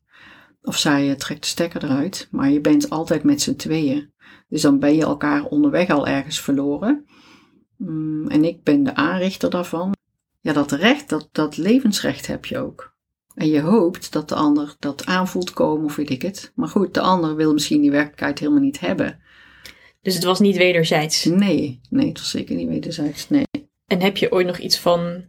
Of 0.61 0.77
zij 0.77 1.09
eh, 1.09 1.15
trekt 1.15 1.41
de 1.41 1.47
stekker 1.47 1.83
eruit. 1.83 2.27
Maar 2.31 2.49
je 2.49 2.61
bent 2.61 2.89
altijd 2.89 3.23
met 3.23 3.41
z'n 3.41 3.55
tweeën. 3.55 4.13
Dus 4.49 4.61
dan 4.61 4.79
ben 4.79 4.95
je 4.95 5.01
elkaar 5.01 5.45
onderweg 5.45 5.89
al 5.89 6.07
ergens 6.07 6.41
verloren. 6.41 7.05
Mm, 7.77 8.27
en 8.27 8.43
ik 8.43 8.63
ben 8.63 8.83
de 8.83 8.95
aanrichter 8.95 9.49
daarvan. 9.49 9.91
Ja, 10.41 10.53
dat 10.53 10.71
recht, 10.71 11.09
dat, 11.09 11.29
dat 11.31 11.57
levensrecht 11.57 12.27
heb 12.27 12.45
je 12.45 12.57
ook. 12.57 12.95
En 13.35 13.47
je 13.47 13.59
hoopt 13.61 14.11
dat 14.11 14.29
de 14.29 14.35
ander 14.35 14.75
dat 14.79 15.05
aanvoelt 15.05 15.53
komen 15.53 15.85
of 15.85 15.95
weet 15.95 16.09
ik 16.09 16.21
het. 16.21 16.51
Maar 16.55 16.67
goed, 16.67 16.93
de 16.93 17.01
ander 17.01 17.35
wil 17.35 17.53
misschien 17.53 17.81
die 17.81 17.91
werkelijkheid 17.91 18.39
helemaal 18.39 18.61
niet 18.61 18.79
hebben. 18.79 19.19
Dus 20.01 20.13
het 20.13 20.23
was 20.23 20.39
niet 20.39 20.57
wederzijds. 20.57 21.25
Nee, 21.25 21.81
nee, 21.89 22.07
het 22.07 22.19
was 22.19 22.29
zeker 22.29 22.55
niet 22.55 22.67
wederzijds. 22.67 23.29
Nee. 23.29 23.47
En 23.85 24.01
heb 24.01 24.17
je 24.17 24.31
ooit 24.31 24.47
nog 24.47 24.57
iets 24.57 24.79
van 24.79 25.25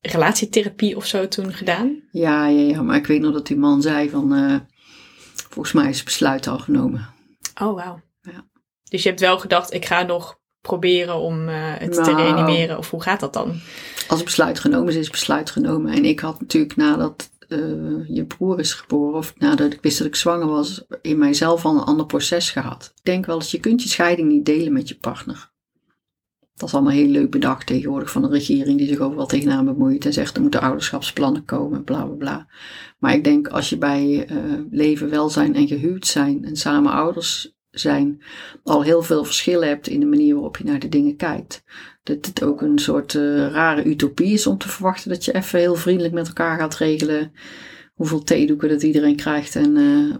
relatietherapie 0.00 0.96
of 0.96 1.06
zo 1.06 1.28
toen 1.28 1.52
gedaan? 1.52 2.02
Ja, 2.10 2.46
ja, 2.46 2.60
ja, 2.60 2.82
maar 2.82 2.96
ik 2.96 3.06
weet 3.06 3.20
nog 3.20 3.32
dat 3.32 3.46
die 3.46 3.56
man 3.56 3.82
zei 3.82 4.10
van, 4.10 4.34
eh, 4.34 4.56
volgens 5.48 5.74
mij 5.74 5.88
is 5.88 5.96
het 5.96 6.04
besluit 6.04 6.46
al 6.46 6.58
genomen. 6.58 7.08
Oh, 7.62 7.74
wauw. 7.74 8.00
Ja. 8.20 8.48
Dus 8.82 9.02
je 9.02 9.08
hebt 9.08 9.20
wel 9.20 9.38
gedacht, 9.38 9.72
ik 9.72 9.84
ga 9.84 10.02
nog 10.02 10.37
proberen 10.68 11.14
om 11.14 11.48
eh, 11.48 11.54
het 11.58 11.92
te 11.92 12.00
Nou. 12.00 12.16
reanimeren. 12.16 12.78
Of 12.78 12.90
hoe 12.90 13.02
gaat 13.02 13.20
dat 13.20 13.32
dan? 13.32 13.60
Als 14.08 14.22
besluit 14.22 14.60
genomen 14.60 14.88
is, 14.88 14.96
is 14.96 15.10
besluit 15.10 15.50
genomen. 15.50 15.92
En 15.92 16.04
ik 16.04 16.20
had 16.20 16.40
natuurlijk 16.40 16.76
nadat 16.76 17.30
eh, 17.48 17.58
je 18.08 18.24
broer 18.26 18.58
is 18.58 18.72
geboren, 18.72 19.18
of 19.18 19.34
nadat 19.38 19.72
ik 19.72 19.82
wist 19.82 19.98
dat 19.98 20.06
ik 20.06 20.16
zwanger 20.16 20.46
was, 20.46 20.84
in 21.02 21.18
mijzelf 21.18 21.64
al 21.64 21.74
een 21.74 21.84
ander 21.84 22.06
proces 22.06 22.50
gehad. 22.50 22.92
Ik 22.96 23.04
denk 23.04 23.26
wel 23.26 23.36
eens, 23.36 23.50
je 23.50 23.60
kunt 23.60 23.82
je 23.82 23.88
scheiding 23.88 24.28
niet 24.28 24.46
delen 24.46 24.72
met 24.72 24.88
je 24.88 24.96
partner. 24.96 25.50
Dat 26.54 26.68
is 26.68 26.74
allemaal 26.74 26.92
heel 26.92 27.08
leuk 27.08 27.30
bedacht 27.30 27.66
tegenwoordig 27.66 28.10
van 28.10 28.24
een 28.24 28.30
regering 28.30 28.78
die 28.78 28.88
zich 28.88 28.98
overal 28.98 29.26
tegenaan 29.26 29.64
bemoeit 29.64 30.04
en 30.04 30.12
zegt 30.12 30.36
er 30.36 30.42
moeten 30.42 30.60
ouderschapsplannen 30.60 31.44
komen, 31.44 31.84
bla 31.84 32.04
bla 32.04 32.14
bla. 32.14 32.46
Maar 32.98 33.14
ik 33.14 33.24
denk 33.24 33.48
als 33.48 33.70
je 33.70 33.78
bij 33.78 34.26
eh, 34.26 34.36
leven, 34.70 35.10
welzijn 35.10 35.54
en 35.54 35.66
gehuwd 35.66 36.06
zijn 36.06 36.44
en 36.44 36.56
samen 36.56 36.92
ouders 36.92 37.57
zijn, 37.70 38.22
al 38.62 38.82
heel 38.82 39.02
veel 39.02 39.24
verschillen 39.24 39.68
hebt 39.68 39.88
in 39.88 40.00
de 40.00 40.06
manier 40.06 40.34
waarop 40.34 40.56
je 40.56 40.64
naar 40.64 40.78
de 40.78 40.88
dingen 40.88 41.16
kijkt. 41.16 41.64
Dat 42.02 42.26
het 42.26 42.42
ook 42.42 42.62
een 42.62 42.78
soort 42.78 43.14
eh, 43.14 43.50
rare 43.50 43.84
utopie 43.84 44.32
is 44.32 44.46
om 44.46 44.58
te 44.58 44.68
verwachten 44.68 45.10
dat 45.10 45.24
je 45.24 45.34
even 45.34 45.58
heel 45.58 45.74
vriendelijk 45.74 46.14
met 46.14 46.26
elkaar 46.26 46.58
gaat 46.58 46.76
regelen 46.76 47.32
hoeveel 47.94 48.22
theedoeken 48.22 48.68
dat 48.68 48.82
iedereen 48.82 49.16
krijgt 49.16 49.56
en 49.56 49.76
eh, 49.76 50.16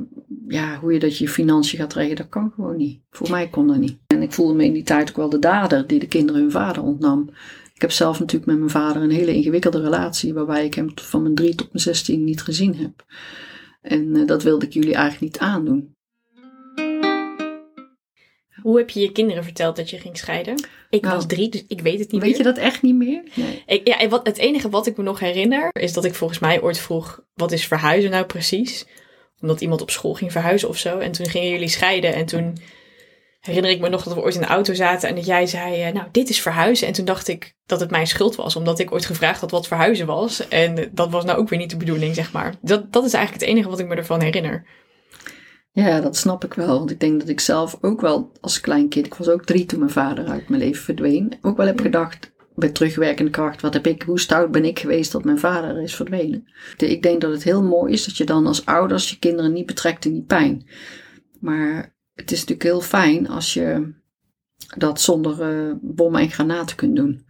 ja, 0.48 0.78
hoe 0.78 0.92
je 0.92 0.98
dat 0.98 1.18
je 1.18 1.28
financiën 1.28 1.78
gaat 1.78 1.94
regelen, 1.94 2.16
dat 2.16 2.28
kan 2.28 2.52
gewoon 2.54 2.76
niet. 2.76 3.00
Voor 3.10 3.30
mij 3.30 3.48
kon 3.48 3.66
dat 3.66 3.76
niet. 3.76 3.98
En 4.06 4.22
ik 4.22 4.32
voelde 4.32 4.54
me 4.54 4.64
in 4.64 4.72
die 4.72 4.82
tijd 4.82 5.08
ook 5.08 5.16
wel 5.16 5.28
de 5.28 5.38
dader 5.38 5.86
die 5.86 5.98
de 5.98 6.06
kinderen 6.06 6.40
hun 6.40 6.50
vader 6.50 6.82
ontnam. 6.82 7.30
Ik 7.74 7.80
heb 7.80 7.90
zelf 7.90 8.18
natuurlijk 8.18 8.50
met 8.50 8.58
mijn 8.58 8.70
vader 8.70 9.02
een 9.02 9.10
hele 9.10 9.34
ingewikkelde 9.34 9.80
relatie, 9.80 10.34
waarbij 10.34 10.64
ik 10.64 10.74
hem 10.74 10.90
van 10.94 11.22
mijn 11.22 11.34
drie 11.34 11.54
tot 11.54 11.72
mijn 11.72 11.84
zestien 11.84 12.24
niet 12.24 12.42
gezien 12.42 12.76
heb. 12.76 13.04
En 13.80 14.16
eh, 14.16 14.26
dat 14.26 14.42
wilde 14.42 14.66
ik 14.66 14.72
jullie 14.72 14.94
eigenlijk 14.94 15.32
niet 15.32 15.42
aandoen. 15.42 15.96
Hoe 18.62 18.78
heb 18.78 18.90
je 18.90 19.00
je 19.00 19.12
kinderen 19.12 19.44
verteld 19.44 19.76
dat 19.76 19.90
je 19.90 19.98
ging 19.98 20.16
scheiden? 20.16 20.54
Ik 20.90 21.02
Nou, 21.02 21.14
was 21.14 21.26
drie, 21.26 21.48
dus 21.48 21.64
ik 21.68 21.80
weet 21.80 21.98
het 21.98 22.12
niet 22.12 22.22
Weet 22.22 22.36
je 22.36 22.42
meer. 22.42 22.54
dat 22.54 22.62
echt 22.62 22.82
niet 22.82 22.94
meer? 22.94 23.22
Nee. 23.34 23.62
Ik, 23.66 23.86
ja, 23.86 23.98
en 23.98 24.08
wat, 24.08 24.26
het 24.26 24.38
enige 24.38 24.68
wat 24.68 24.86
ik 24.86 24.96
me 24.96 25.02
nog 25.02 25.20
herinner 25.20 25.70
is 25.72 25.92
dat 25.92 26.04
ik 26.04 26.14
volgens 26.14 26.38
mij 26.38 26.62
ooit 26.62 26.78
vroeg: 26.78 27.20
wat 27.34 27.52
is 27.52 27.66
verhuizen 27.66 28.10
nou 28.10 28.24
precies? 28.24 28.86
Omdat 29.40 29.60
iemand 29.60 29.80
op 29.80 29.90
school 29.90 30.14
ging 30.14 30.32
verhuizen 30.32 30.68
of 30.68 30.76
zo. 30.78 30.98
En 30.98 31.12
toen 31.12 31.26
gingen 31.26 31.50
jullie 31.50 31.68
scheiden. 31.68 32.14
En 32.14 32.26
toen 32.26 32.58
herinner 33.40 33.70
ik 33.70 33.80
me 33.80 33.88
nog 33.88 34.02
dat 34.02 34.14
we 34.14 34.22
ooit 34.22 34.34
in 34.34 34.40
de 34.40 34.46
auto 34.46 34.74
zaten 34.74 35.08
en 35.08 35.14
dat 35.14 35.26
jij 35.26 35.46
zei: 35.46 35.82
eh, 35.82 35.92
Nou, 35.92 36.06
dit 36.12 36.28
is 36.28 36.40
verhuizen. 36.40 36.86
En 36.86 36.92
toen 36.92 37.04
dacht 37.04 37.28
ik 37.28 37.54
dat 37.66 37.80
het 37.80 37.90
mijn 37.90 38.06
schuld 38.06 38.34
was, 38.36 38.56
omdat 38.56 38.78
ik 38.78 38.92
ooit 38.92 39.06
gevraagd 39.06 39.40
had 39.40 39.50
wat 39.50 39.66
verhuizen 39.66 40.06
was. 40.06 40.48
En 40.48 40.90
dat 40.92 41.10
was 41.10 41.24
nou 41.24 41.38
ook 41.38 41.48
weer 41.48 41.58
niet 41.58 41.70
de 41.70 41.76
bedoeling, 41.76 42.14
zeg 42.14 42.32
maar. 42.32 42.54
Dat, 42.60 42.92
dat 42.92 43.04
is 43.04 43.12
eigenlijk 43.12 43.44
het 43.44 43.52
enige 43.52 43.68
wat 43.68 43.78
ik 43.78 43.86
me 43.86 43.94
ervan 43.94 44.20
herinner. 44.22 44.66
Ja, 45.70 46.00
dat 46.00 46.16
snap 46.16 46.44
ik 46.44 46.54
wel. 46.54 46.78
Want 46.78 46.90
ik 46.90 47.00
denk 47.00 47.20
dat 47.20 47.28
ik 47.28 47.40
zelf 47.40 47.78
ook 47.80 48.00
wel 48.00 48.32
als 48.40 48.60
klein 48.60 48.88
kind, 48.88 49.06
ik 49.06 49.14
was 49.14 49.28
ook 49.28 49.44
drie 49.44 49.66
toen 49.66 49.78
mijn 49.78 49.90
vader 49.90 50.26
uit 50.26 50.48
mijn 50.48 50.60
leven 50.62 50.84
verdween, 50.84 51.32
ook 51.42 51.56
wel 51.56 51.66
heb 51.66 51.80
gedacht, 51.80 52.32
bij 52.54 52.68
terugwerkende 52.68 53.30
kracht, 53.30 53.60
wat 53.60 53.74
heb 53.74 53.86
ik, 53.86 54.02
hoe 54.02 54.20
stout 54.20 54.50
ben 54.50 54.64
ik 54.64 54.78
geweest 54.78 55.12
dat 55.12 55.24
mijn 55.24 55.38
vader 55.38 55.82
is 55.82 55.94
verdwenen. 55.94 56.48
Ik 56.76 57.02
denk 57.02 57.20
dat 57.20 57.32
het 57.32 57.42
heel 57.42 57.62
mooi 57.62 57.92
is 57.92 58.04
dat 58.04 58.16
je 58.16 58.24
dan 58.24 58.46
als 58.46 58.66
ouders 58.66 59.10
je 59.10 59.18
kinderen 59.18 59.52
niet 59.52 59.66
betrekt 59.66 60.04
in 60.04 60.12
die 60.12 60.24
pijn. 60.24 60.68
Maar 61.40 61.96
het 62.14 62.30
is 62.30 62.38
natuurlijk 62.38 62.68
heel 62.68 62.80
fijn 62.80 63.28
als 63.28 63.54
je 63.54 63.94
dat 64.76 65.00
zonder 65.00 65.40
eh, 65.42 65.74
bommen 65.80 66.20
en 66.20 66.30
granaten 66.30 66.76
kunt 66.76 66.96
doen. 66.96 67.26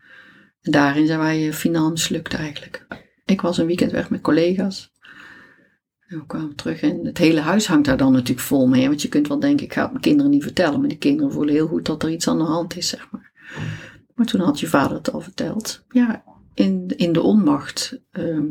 En 0.61 0.73
daarin 0.73 1.07
zijn 1.07 1.19
wij 1.19 1.49
eh, 1.49 1.55
finaal 1.55 1.91
mislukt 1.91 2.35
eigenlijk. 2.35 2.87
Ik 3.25 3.41
was 3.41 3.59
een 3.59 3.67
weekend 3.67 3.93
weg 3.93 4.11
met 4.11 4.21
collega's. 4.21 4.93
En 6.09 6.19
we 6.19 6.27
kwamen 6.27 6.55
terug 6.55 6.81
en 6.81 7.05
het 7.05 7.19
hele 7.19 7.41
huis 7.41 7.67
hangt 7.67 7.85
daar 7.87 7.97
dan 7.97 8.13
natuurlijk 8.13 8.47
vol 8.47 8.67
mee. 8.69 8.89
Want 8.89 9.03
je 9.03 9.09
kunt 9.09 9.29
wel 9.29 9.41
denken, 9.41 9.67
ik 9.67 9.73
ga 9.73 9.83
het 9.83 9.91
mijn 9.91 10.03
kinderen 10.03 10.31
niet 10.31 10.43
vertellen. 10.43 10.81
Maar 10.81 10.89
die 10.89 10.99
kinderen 10.99 11.33
voelen 11.33 11.55
heel 11.55 11.67
goed 11.69 11.87
dat 11.87 12.03
er 12.03 12.11
iets 12.11 12.29
aan 12.29 12.39
de 12.39 12.45
hand 12.45 12.77
is, 12.77 12.89
zeg 12.89 13.11
maar. 13.11 13.33
Maar 14.15 14.27
toen 14.27 14.41
had 14.41 14.61
je 14.61 14.67
vader 14.67 14.97
het 14.97 15.13
al 15.13 15.21
verteld. 15.21 15.85
Ja, 15.89 16.25
in, 16.55 16.89
in 16.97 17.13
de 17.13 17.21
onmacht. 17.23 18.01
ehm, 18.11 18.47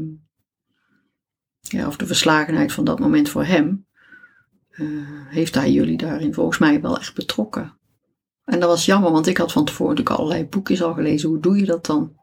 ja, 1.60 1.88
of 1.88 1.98
de 1.98 2.06
verslagenheid 2.06 2.72
van 2.72 2.86
dat 2.86 3.00
moment 3.00 3.30
voor 3.30 3.44
hem. 3.44 3.86
eh, 4.70 4.86
heeft 5.28 5.56
hij 5.56 5.72
jullie 5.72 5.98
daarin 5.98 6.34
volgens 6.34 6.58
mij 6.58 6.82
wel 6.82 6.98
echt 7.00 7.16
betrokken. 7.16 7.78
En 8.44 8.60
dat 8.60 8.70
was 8.70 8.86
jammer, 8.86 9.12
want 9.12 9.28
ik 9.28 9.38
had 9.38 9.52
van 9.52 9.66
tevoren 9.66 9.96
natuurlijk 9.96 10.20
allerlei 10.20 10.46
boekjes 10.48 10.84
al 10.84 10.94
gelezen. 10.94 11.30
Hoe 11.30 11.40
doe 11.40 11.58
je 11.58 11.66
dat 11.66 11.86
dan? 11.86 12.16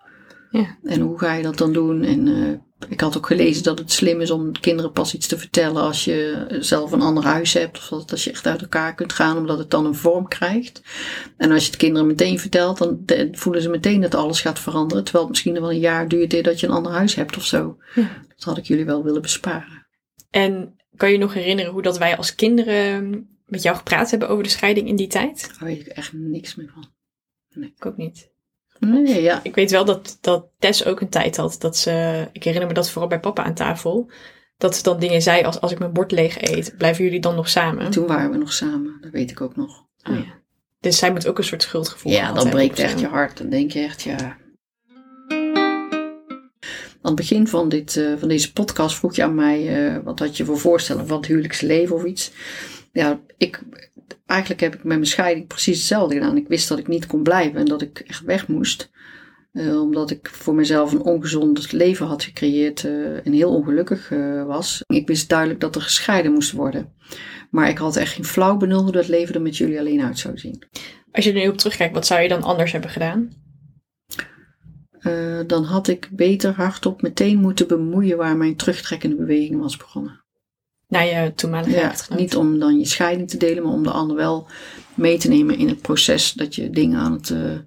Ja. 0.50 0.78
En 0.82 1.00
hoe 1.00 1.18
ga 1.18 1.32
je 1.32 1.42
dat 1.42 1.58
dan 1.58 1.72
doen? 1.72 2.02
En 2.02 2.28
eh, 2.28 2.58
ik 2.88 3.00
had 3.00 3.16
ook 3.16 3.26
gelezen 3.26 3.62
dat 3.62 3.78
het 3.78 3.92
slim 3.92 4.20
is 4.20 4.30
om 4.30 4.60
kinderen 4.60 4.92
pas 4.92 5.14
iets 5.14 5.26
te 5.26 5.38
vertellen 5.38 5.82
als 5.82 6.04
je 6.04 6.46
zelf 6.60 6.92
een 6.92 7.00
ander 7.00 7.24
huis 7.24 7.52
hebt. 7.52 7.78
Of 7.78 7.88
dat 7.88 8.10
als 8.10 8.24
je 8.24 8.30
echt 8.30 8.46
uit 8.46 8.60
elkaar 8.60 8.94
kunt 8.94 9.12
gaan, 9.12 9.36
omdat 9.36 9.58
het 9.58 9.70
dan 9.70 9.86
een 9.86 9.94
vorm 9.94 10.28
krijgt. 10.28 10.82
En 11.36 11.50
als 11.50 11.62
je 11.62 11.70
het 11.70 11.78
kinderen 11.78 12.06
meteen 12.06 12.38
vertelt, 12.38 12.78
dan 12.78 13.04
voelen 13.32 13.62
ze 13.62 13.68
meteen 13.68 14.00
dat 14.00 14.14
alles 14.14 14.40
gaat 14.40 14.58
veranderen. 14.58 15.04
Terwijl 15.04 15.24
het 15.24 15.32
misschien 15.32 15.60
wel 15.60 15.70
een 15.70 15.78
jaar 15.78 16.08
duurt 16.08 16.32
eer 16.32 16.42
dat 16.42 16.60
je 16.60 16.66
een 16.66 16.72
ander 16.72 16.92
huis 16.92 17.14
hebt 17.14 17.36
of 17.36 17.44
zo. 17.44 17.76
Ja. 17.94 18.22
Dat 18.28 18.44
had 18.44 18.58
ik 18.58 18.64
jullie 18.64 18.84
wel 18.84 19.04
willen 19.04 19.22
besparen. 19.22 19.86
En 20.30 20.76
kan 20.96 21.12
je 21.12 21.18
nog 21.18 21.34
herinneren 21.34 21.72
hoe 21.72 21.82
dat 21.82 21.98
wij 21.98 22.16
als 22.16 22.34
kinderen 22.34 23.28
met 23.46 23.62
jou 23.62 23.76
gepraat 23.76 24.10
hebben 24.10 24.28
over 24.28 24.42
de 24.42 24.50
scheiding 24.50 24.88
in 24.88 24.96
die 24.96 25.06
tijd? 25.06 25.54
Daar 25.58 25.68
weet 25.68 25.80
ik 25.80 25.86
echt 25.86 26.12
niks 26.12 26.54
meer 26.54 26.72
van. 26.74 26.92
Ik 27.62 27.86
ook 27.86 27.96
niet. 27.96 28.32
Nee, 28.84 29.22
ja. 29.22 29.40
Ik 29.42 29.54
weet 29.54 29.70
wel 29.70 29.84
dat, 29.84 30.18
dat 30.20 30.46
Tess 30.58 30.84
ook 30.84 31.00
een 31.00 31.08
tijd 31.08 31.36
had 31.36 31.56
dat 31.58 31.76
ze, 31.76 32.26
ik 32.32 32.44
herinner 32.44 32.68
me 32.68 32.74
dat 32.74 32.90
vooral 32.90 33.08
bij 33.08 33.20
papa 33.20 33.42
aan 33.42 33.54
tafel, 33.54 34.10
dat 34.58 34.76
ze 34.76 34.82
dan 34.82 34.98
dingen 34.98 35.22
zei 35.22 35.44
als 35.44 35.60
als 35.60 35.72
ik 35.72 35.78
mijn 35.78 35.92
bord 35.92 36.12
leeg 36.12 36.40
eet, 36.40 36.74
blijven 36.78 37.04
jullie 37.04 37.20
dan 37.20 37.34
nog 37.34 37.48
samen? 37.48 37.90
Toen 37.90 38.06
waren 38.06 38.30
we 38.30 38.36
nog 38.36 38.52
samen, 38.52 38.98
dat 39.00 39.10
weet 39.10 39.30
ik 39.30 39.40
ook 39.40 39.56
nog. 39.56 39.84
Oh 40.10 40.16
ja. 40.16 40.42
Dus 40.80 40.98
zij 40.98 41.12
moet 41.12 41.26
ook 41.26 41.38
een 41.38 41.44
soort 41.44 41.62
schuldgevoel 41.62 42.12
Ja, 42.12 42.18
gehad 42.18 42.34
dan 42.34 42.46
hebben 42.46 42.66
breekt 42.66 42.78
echt 42.78 43.00
je 43.00 43.06
hart. 43.06 43.38
Dan 43.38 43.48
denk 43.48 43.70
je 43.70 43.80
echt, 43.80 44.02
ja. 44.02 44.36
Aan 47.04 47.10
het 47.12 47.14
begin 47.14 47.48
van, 47.48 47.68
dit, 47.68 47.96
eh, 47.96 48.12
van 48.18 48.28
deze 48.28 48.52
podcast 48.52 48.96
vroeg 48.96 49.16
je 49.16 49.22
aan 49.22 49.34
mij, 49.34 49.86
eh, 49.94 49.98
wat 50.04 50.18
had 50.18 50.36
je 50.36 50.44
voor 50.44 50.58
voorstellen 50.58 51.06
van 51.06 51.16
het 51.16 51.26
huwelijksleven 51.26 51.96
of 51.96 52.04
iets. 52.04 52.32
Ja, 52.94 53.20
ik, 53.36 53.62
eigenlijk 54.26 54.60
heb 54.60 54.74
ik 54.74 54.84
met 54.84 54.96
mijn 54.96 55.06
scheiding 55.06 55.46
precies 55.46 55.78
hetzelfde 55.78 56.14
gedaan. 56.14 56.36
Ik 56.36 56.48
wist 56.48 56.68
dat 56.68 56.78
ik 56.78 56.88
niet 56.88 57.06
kon 57.06 57.22
blijven 57.22 57.60
en 57.60 57.66
dat 57.66 57.82
ik 57.82 57.98
echt 57.98 58.24
weg 58.24 58.48
moest. 58.48 58.90
Eh, 59.52 59.80
omdat 59.80 60.10
ik 60.10 60.28
voor 60.28 60.54
mezelf 60.54 60.92
een 60.92 61.02
ongezond 61.02 61.72
leven 61.72 62.06
had 62.06 62.22
gecreëerd 62.22 62.84
en 63.24 63.32
heel 63.32 63.54
ongelukkig 63.54 64.08
was. 64.46 64.82
Ik 64.86 65.06
wist 65.06 65.28
duidelijk 65.28 65.60
dat 65.60 65.74
er 65.74 65.82
gescheiden 65.82 66.32
moest 66.32 66.52
worden. 66.52 66.92
Maar 67.50 67.68
ik 67.68 67.78
had 67.78 67.96
echt 67.96 68.12
geen 68.12 68.24
flauw 68.24 68.56
benul 68.56 68.82
hoe 68.82 68.92
dat 68.92 69.08
leven 69.08 69.34
er 69.34 69.42
met 69.42 69.56
jullie 69.56 69.78
alleen 69.78 70.02
uit 70.02 70.18
zou 70.18 70.38
zien. 70.38 70.62
Als 71.12 71.24
je 71.24 71.32
er 71.32 71.40
nu 71.40 71.48
op 71.48 71.58
terugkijkt, 71.58 71.94
wat 71.94 72.06
zou 72.06 72.20
je 72.20 72.28
dan 72.28 72.42
anders 72.42 72.72
hebben 72.72 72.90
gedaan? 72.90 73.42
dan 75.46 75.64
had 75.64 75.88
ik 75.88 76.08
beter 76.12 76.52
hardop 76.52 77.02
meteen 77.02 77.38
moeten 77.38 77.68
bemoeien 77.68 78.16
waar 78.16 78.36
mijn 78.36 78.56
terugtrekkende 78.56 79.16
beweging 79.16 79.60
was 79.60 79.76
begonnen 79.76 80.23
naar 80.94 81.06
je 81.06 81.34
toenmalige 81.34 81.70
ja, 81.70 81.94
Niet 82.16 82.36
om 82.36 82.58
dan 82.58 82.78
je 82.78 82.86
scheiding 82.86 83.28
te 83.28 83.36
delen, 83.36 83.62
maar 83.62 83.72
om 83.72 83.82
de 83.82 83.90
ander 83.90 84.16
wel 84.16 84.48
mee 84.94 85.18
te 85.18 85.28
nemen 85.28 85.58
in 85.58 85.68
het 85.68 85.80
proces 85.80 86.32
dat 86.32 86.54
je 86.54 86.70
dingen 86.70 86.98
aan 86.98 87.12
het 87.12 87.30
uh, 87.30 87.58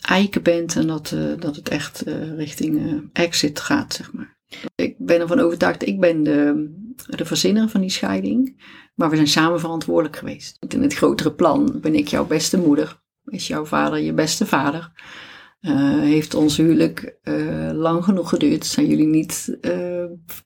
eiken 0.00 0.42
bent 0.42 0.76
en 0.76 0.86
dat, 0.86 1.10
uh, 1.14 1.32
dat 1.38 1.56
het 1.56 1.68
echt 1.68 2.06
uh, 2.06 2.36
richting 2.36 3.02
exit 3.12 3.60
gaat, 3.60 3.94
zeg 3.94 4.12
maar. 4.12 4.38
Ik 4.74 4.94
ben 4.98 5.20
ervan 5.20 5.40
overtuigd, 5.40 5.86
ik 5.86 6.00
ben 6.00 6.22
de, 6.22 6.70
de 7.06 7.24
verzinner 7.24 7.68
van 7.68 7.80
die 7.80 7.90
scheiding, 7.90 8.62
maar 8.94 9.10
we 9.10 9.16
zijn 9.16 9.28
samen 9.28 9.60
verantwoordelijk 9.60 10.16
geweest. 10.16 10.56
In 10.68 10.82
het 10.82 10.94
grotere 10.94 11.32
plan 11.32 11.78
ben 11.80 11.94
ik 11.94 12.08
jouw 12.08 12.26
beste 12.26 12.58
moeder, 12.58 13.02
is 13.24 13.46
jouw 13.46 13.64
vader 13.64 13.98
je 13.98 14.12
beste 14.12 14.46
vader. 14.46 14.92
heeft 16.00 16.34
ons 16.34 16.56
huwelijk 16.56 17.18
lang 17.72 18.04
genoeg 18.04 18.28
geduurd. 18.28 18.66
Zijn 18.66 18.86
jullie 18.86 19.06
niet 19.06 19.58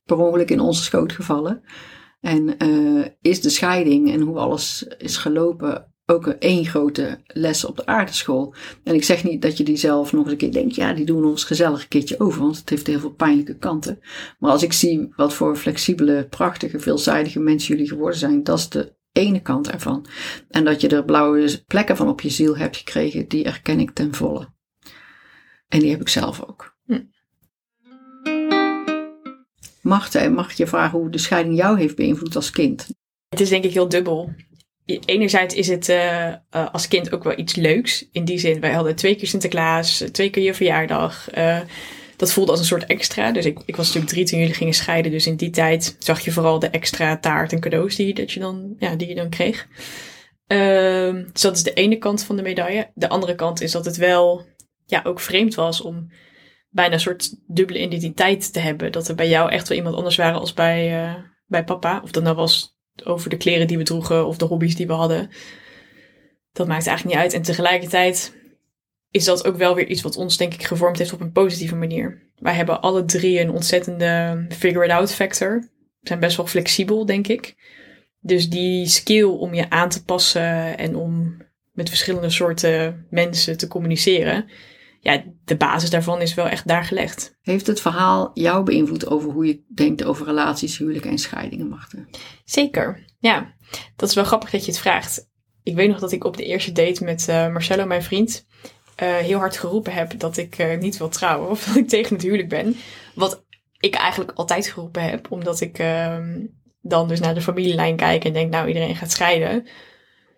per 0.05 0.17
ongeluk 0.17 0.49
in 0.49 0.59
onze 0.59 0.83
schoot 0.83 1.11
gevallen? 1.11 1.63
En 2.25 2.63
uh, 2.63 3.05
is 3.21 3.41
de 3.41 3.49
scheiding 3.49 4.11
en 4.11 4.21
hoe 4.21 4.37
alles 4.37 4.85
is 4.97 5.17
gelopen 5.17 5.93
ook 6.05 6.25
een 6.25 6.39
één 6.39 6.65
grote 6.65 7.21
les 7.27 7.65
op 7.65 7.75
de 7.75 7.85
aardeschool. 7.85 8.53
En 8.83 8.95
ik 8.95 9.03
zeg 9.03 9.23
niet 9.23 9.41
dat 9.41 9.57
je 9.57 9.63
die 9.63 9.77
zelf 9.77 10.11
nog 10.11 10.23
eens 10.23 10.31
een 10.31 10.37
keer 10.37 10.51
denkt, 10.51 10.75
ja, 10.75 10.93
die 10.93 11.05
doen 11.05 11.25
ons 11.25 11.43
gezellig 11.43 11.81
een 11.81 11.87
keertje 11.87 12.19
over, 12.19 12.41
want 12.41 12.57
het 12.57 12.69
heeft 12.69 12.87
heel 12.87 12.99
veel 12.99 13.13
pijnlijke 13.13 13.57
kanten. 13.57 13.99
Maar 14.39 14.51
als 14.51 14.63
ik 14.63 14.73
zie 14.73 15.13
wat 15.15 15.33
voor 15.33 15.55
flexibele, 15.55 16.27
prachtige, 16.29 16.79
veelzijdige 16.79 17.39
mensen 17.39 17.75
jullie 17.75 17.89
geworden 17.89 18.19
zijn, 18.19 18.43
dat 18.43 18.57
is 18.57 18.69
de 18.69 18.95
ene 19.11 19.41
kant 19.41 19.69
ervan. 19.69 20.05
En 20.49 20.65
dat 20.65 20.81
je 20.81 20.87
er 20.87 21.05
blauwe 21.05 21.63
plekken 21.67 21.97
van 21.97 22.09
op 22.09 22.21
je 22.21 22.29
ziel 22.29 22.57
hebt 22.57 22.77
gekregen, 22.77 23.27
die 23.27 23.43
erken 23.43 23.79
ik 23.79 23.91
ten 23.91 24.13
volle. 24.13 24.53
En 25.67 25.79
die 25.79 25.91
heb 25.91 26.01
ik 26.01 26.09
zelf 26.09 26.43
ook. 26.43 26.77
Hm. 26.85 27.01
Marten, 29.85 30.33
mag 30.33 30.53
je 30.53 30.67
vragen 30.67 30.99
hoe 30.99 31.09
de 31.09 31.17
scheiding 31.17 31.57
jou 31.57 31.79
heeft 31.79 31.95
beïnvloed 31.95 32.35
als 32.35 32.49
kind? 32.49 32.87
Het 33.29 33.39
is 33.39 33.49
denk 33.49 33.63
ik 33.63 33.73
heel 33.73 33.89
dubbel. 33.89 34.33
Enerzijds 35.05 35.55
is 35.55 35.67
het 35.67 35.89
uh, 35.89 36.33
als 36.71 36.87
kind 36.87 37.13
ook 37.13 37.23
wel 37.23 37.37
iets 37.37 37.55
leuks. 37.55 38.07
In 38.11 38.25
die 38.25 38.37
zin, 38.37 38.59
wij 38.59 38.71
hadden 38.71 38.95
twee 38.95 39.15
keer 39.15 39.27
Sinterklaas, 39.27 40.03
twee 40.11 40.29
keer 40.29 40.43
je 40.43 40.53
verjaardag. 40.53 41.37
Uh, 41.37 41.59
dat 42.15 42.31
voelde 42.31 42.51
als 42.51 42.59
een 42.59 42.65
soort 42.65 42.85
extra. 42.85 43.31
Dus 43.31 43.45
ik, 43.45 43.59
ik 43.65 43.75
was 43.75 43.85
natuurlijk 43.85 44.13
drie 44.13 44.25
toen 44.25 44.39
jullie 44.39 44.53
gingen 44.53 44.73
scheiden. 44.73 45.11
Dus 45.11 45.27
in 45.27 45.35
die 45.35 45.49
tijd 45.49 45.95
zag 45.99 46.19
je 46.19 46.31
vooral 46.31 46.59
de 46.59 46.69
extra 46.69 47.17
taart 47.17 47.53
en 47.53 47.59
cadeaus 47.59 47.95
die, 47.95 48.13
dat 48.13 48.31
je, 48.31 48.39
dan, 48.39 48.75
ja, 48.79 48.95
die 48.95 49.07
je 49.07 49.15
dan 49.15 49.29
kreeg. 49.29 49.67
Uh, 50.47 51.23
dus 51.31 51.41
dat 51.41 51.55
is 51.55 51.63
de 51.63 51.73
ene 51.73 51.97
kant 51.97 52.23
van 52.23 52.35
de 52.35 52.41
medaille. 52.41 52.91
De 52.93 53.09
andere 53.09 53.35
kant 53.35 53.61
is 53.61 53.71
dat 53.71 53.85
het 53.85 53.97
wel 53.97 54.45
ja, 54.85 55.01
ook 55.03 55.19
vreemd 55.19 55.55
was 55.55 55.81
om 55.81 56.09
bijna 56.75 56.93
een 56.93 56.99
soort 56.99 57.35
dubbele 57.47 57.79
identiteit 57.79 58.53
te 58.53 58.59
hebben. 58.59 58.91
Dat 58.91 59.07
er 59.07 59.15
bij 59.15 59.29
jou 59.29 59.51
echt 59.51 59.67
wel 59.67 59.77
iemand 59.77 59.95
anders 59.95 60.15
waren 60.15 60.39
als 60.39 60.53
bij, 60.53 61.03
uh, 61.03 61.13
bij 61.45 61.63
papa. 61.63 62.01
Of 62.03 62.11
dat 62.11 62.23
nou 62.23 62.35
was 62.35 62.77
over 63.03 63.29
de 63.29 63.37
kleren 63.37 63.67
die 63.67 63.77
we 63.77 63.83
droegen 63.83 64.27
of 64.27 64.37
de 64.37 64.45
hobby's 64.45 64.75
die 64.75 64.87
we 64.87 64.93
hadden. 64.93 65.29
Dat 66.51 66.67
maakt 66.67 66.87
eigenlijk 66.87 67.15
niet 67.15 67.25
uit. 67.25 67.33
En 67.33 67.41
tegelijkertijd 67.41 68.35
is 69.11 69.25
dat 69.25 69.47
ook 69.47 69.55
wel 69.55 69.75
weer 69.75 69.87
iets 69.87 70.01
wat 70.01 70.17
ons 70.17 70.37
denk 70.37 70.53
ik 70.53 70.63
gevormd 70.63 70.97
heeft 70.97 71.13
op 71.13 71.19
een 71.19 71.31
positieve 71.31 71.75
manier. 71.75 72.31
Wij 72.35 72.53
hebben 72.53 72.81
alle 72.81 73.05
drie 73.05 73.39
een 73.39 73.51
ontzettende 73.51 74.45
figure-it-out 74.49 75.13
factor. 75.13 75.59
We 75.99 76.07
zijn 76.07 76.19
best 76.19 76.37
wel 76.37 76.47
flexibel, 76.47 77.05
denk 77.05 77.27
ik. 77.27 77.55
Dus 78.19 78.49
die 78.49 78.87
skill 78.87 79.23
om 79.23 79.53
je 79.53 79.69
aan 79.69 79.89
te 79.89 80.03
passen 80.03 80.77
en 80.77 80.95
om 80.95 81.37
met 81.71 81.89
verschillende 81.89 82.29
soorten 82.29 83.05
mensen 83.09 83.57
te 83.57 83.67
communiceren, 83.67 84.49
ja, 85.05 85.23
de 85.43 85.57
basis 85.57 85.89
daarvan 85.89 86.21
is 86.21 86.33
wel 86.33 86.47
echt 86.47 86.67
daar 86.67 86.83
gelegd. 86.83 87.37
Heeft 87.41 87.67
het 87.67 87.81
verhaal 87.81 88.31
jou 88.33 88.63
beïnvloed 88.63 89.07
over 89.07 89.31
hoe 89.31 89.45
je 89.45 89.63
denkt 89.73 90.03
over 90.03 90.25
relaties, 90.25 90.77
huwelijken 90.77 91.09
en 91.09 91.17
scheidingen, 91.17 91.67
Marten? 91.67 92.09
Zeker, 92.45 93.05
ja. 93.19 93.53
Dat 93.95 94.09
is 94.09 94.15
wel 94.15 94.23
grappig 94.23 94.49
dat 94.49 94.65
je 94.65 94.71
het 94.71 94.79
vraagt. 94.79 95.29
Ik 95.63 95.75
weet 95.75 95.89
nog 95.89 95.99
dat 95.99 96.11
ik 96.11 96.23
op 96.23 96.37
de 96.37 96.45
eerste 96.45 96.71
date 96.71 97.03
met 97.03 97.27
uh, 97.29 97.51
Marcello, 97.51 97.85
mijn 97.85 98.03
vriend, 98.03 98.45
uh, 99.03 99.15
heel 99.15 99.39
hard 99.39 99.57
geroepen 99.57 99.93
heb 99.93 100.19
dat 100.19 100.37
ik 100.37 100.59
uh, 100.59 100.77
niet 100.77 100.97
wil 100.97 101.09
trouwen 101.09 101.49
of 101.49 101.63
dat 101.65 101.75
ik 101.75 101.87
tegen 101.87 102.15
het 102.15 102.23
huwelijk 102.23 102.49
ben. 102.49 102.75
Wat 103.15 103.45
ik 103.79 103.95
eigenlijk 103.95 104.31
altijd 104.31 104.67
geroepen 104.67 105.03
heb, 105.03 105.31
omdat 105.31 105.61
ik 105.61 105.79
ehm, 105.79 106.45
dan 106.81 107.07
dus 107.07 107.19
naar 107.19 107.33
de 107.33 107.41
familielijn 107.41 107.95
kijk 107.95 108.25
en 108.25 108.33
denk, 108.33 108.51
nou 108.51 108.67
iedereen 108.67 108.95
gaat 108.95 109.11
scheiden. 109.11 109.67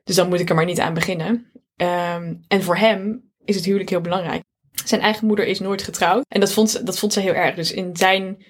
Dus 0.03 0.15
dan 0.15 0.29
moet 0.29 0.39
ik 0.39 0.49
er 0.49 0.55
maar 0.55 0.65
niet 0.65 0.79
aan 0.79 0.93
beginnen. 0.93 1.51
Um, 1.75 2.43
en 2.47 2.63
voor 2.63 2.77
hem 2.77 3.31
is 3.45 3.55
het 3.55 3.65
huwelijk 3.65 3.89
heel 3.89 4.01
belangrijk. 4.01 4.45
Zijn 4.87 5.01
eigen 5.01 5.27
moeder 5.27 5.45
is 5.45 5.59
nooit 5.59 5.83
getrouwd. 5.83 6.25
En 6.27 6.39
dat 6.39 6.53
vond, 6.53 6.69
ze, 6.69 6.83
dat 6.83 6.99
vond 6.99 7.13
ze 7.13 7.19
heel 7.19 7.33
erg. 7.33 7.55
Dus 7.55 7.71
in 7.71 7.97
zijn. 7.97 8.45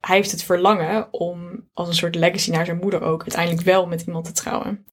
Hij 0.00 0.16
heeft 0.16 0.30
het 0.30 0.42
verlangen 0.42 1.12
om 1.12 1.68
als 1.72 1.88
een 1.88 1.94
soort 1.94 2.14
legacy 2.14 2.50
naar 2.50 2.64
zijn 2.64 2.78
moeder 2.78 3.02
ook 3.02 3.20
uiteindelijk 3.20 3.62
wel 3.62 3.86
met 3.86 4.02
iemand 4.02 4.24
te 4.24 4.32
trouwen. 4.32 4.86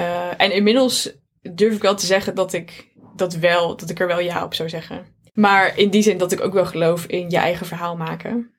Uh, 0.00 0.40
en 0.40 0.52
inmiddels 0.52 1.16
durf 1.40 1.74
ik 1.74 1.82
wel 1.82 1.94
te 1.94 2.06
zeggen 2.06 2.34
dat 2.34 2.52
ik 2.52 2.92
dat 3.16 3.34
wel, 3.34 3.76
dat 3.76 3.90
ik 3.90 4.00
er 4.00 4.06
wel 4.06 4.20
ja 4.20 4.44
op 4.44 4.54
zou 4.54 4.68
zeggen. 4.68 5.06
Maar 5.32 5.78
in 5.78 5.90
die 5.90 6.02
zin 6.02 6.18
dat 6.18 6.32
ik 6.32 6.40
ook 6.40 6.52
wel 6.52 6.66
geloof 6.66 7.06
in 7.06 7.30
je 7.30 7.36
eigen 7.36 7.66
verhaal 7.66 7.96
maken. 7.96 8.54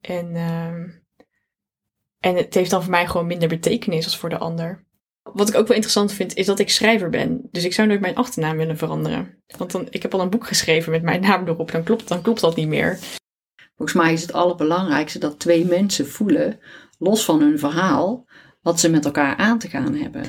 En, 0.00 0.34
uh, 0.34 0.66
en 2.18 2.36
het 2.36 2.54
heeft 2.54 2.70
dan 2.70 2.82
voor 2.82 2.90
mij 2.90 3.06
gewoon 3.06 3.26
minder 3.26 3.48
betekenis 3.48 4.04
als 4.04 4.18
voor 4.18 4.28
de 4.28 4.38
ander. 4.38 4.86
Wat 5.34 5.48
ik 5.48 5.54
ook 5.54 5.66
wel 5.66 5.76
interessant 5.76 6.12
vind, 6.12 6.34
is 6.34 6.46
dat 6.46 6.58
ik 6.58 6.70
schrijver 6.70 7.10
ben. 7.10 7.48
Dus 7.50 7.64
ik 7.64 7.72
zou 7.72 7.88
nooit 7.88 8.00
mijn 8.00 8.14
achternaam 8.14 8.56
willen 8.56 8.78
veranderen. 8.78 9.42
Want 9.56 9.70
dan, 9.70 9.86
ik 9.90 10.02
heb 10.02 10.14
al 10.14 10.20
een 10.20 10.30
boek 10.30 10.46
geschreven 10.46 10.90
met 10.90 11.02
mijn 11.02 11.20
naam 11.20 11.48
erop. 11.48 11.72
Dan 11.72 11.82
klopt, 11.82 12.08
dan 12.08 12.22
klopt 12.22 12.40
dat 12.40 12.56
niet 12.56 12.68
meer. 12.68 12.98
Volgens 13.76 14.02
mij 14.02 14.12
is 14.12 14.22
het 14.22 14.32
allerbelangrijkste 14.32 15.18
dat 15.18 15.38
twee 15.38 15.64
mensen 15.64 16.08
voelen, 16.08 16.58
los 16.98 17.24
van 17.24 17.40
hun 17.40 17.58
verhaal, 17.58 18.26
wat 18.60 18.80
ze 18.80 18.90
met 18.90 19.04
elkaar 19.04 19.36
aan 19.36 19.58
te 19.58 19.68
gaan 19.68 19.94
hebben. 19.94 20.22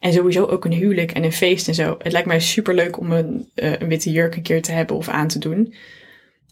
En 0.00 0.12
sowieso 0.12 0.44
ook 0.44 0.64
een 0.64 0.72
huwelijk 0.72 1.12
en 1.12 1.24
een 1.24 1.32
feest 1.32 1.68
en 1.68 1.74
zo. 1.74 1.94
Het 1.98 2.12
lijkt 2.12 2.26
mij 2.26 2.40
super 2.40 2.74
leuk 2.74 2.98
om 2.98 3.12
een, 3.12 3.50
uh, 3.54 3.80
een 3.80 3.88
witte 3.88 4.10
jurk 4.10 4.36
een 4.36 4.42
keer 4.42 4.62
te 4.62 4.72
hebben 4.72 4.96
of 4.96 5.08
aan 5.08 5.28
te 5.28 5.38
doen. 5.38 5.74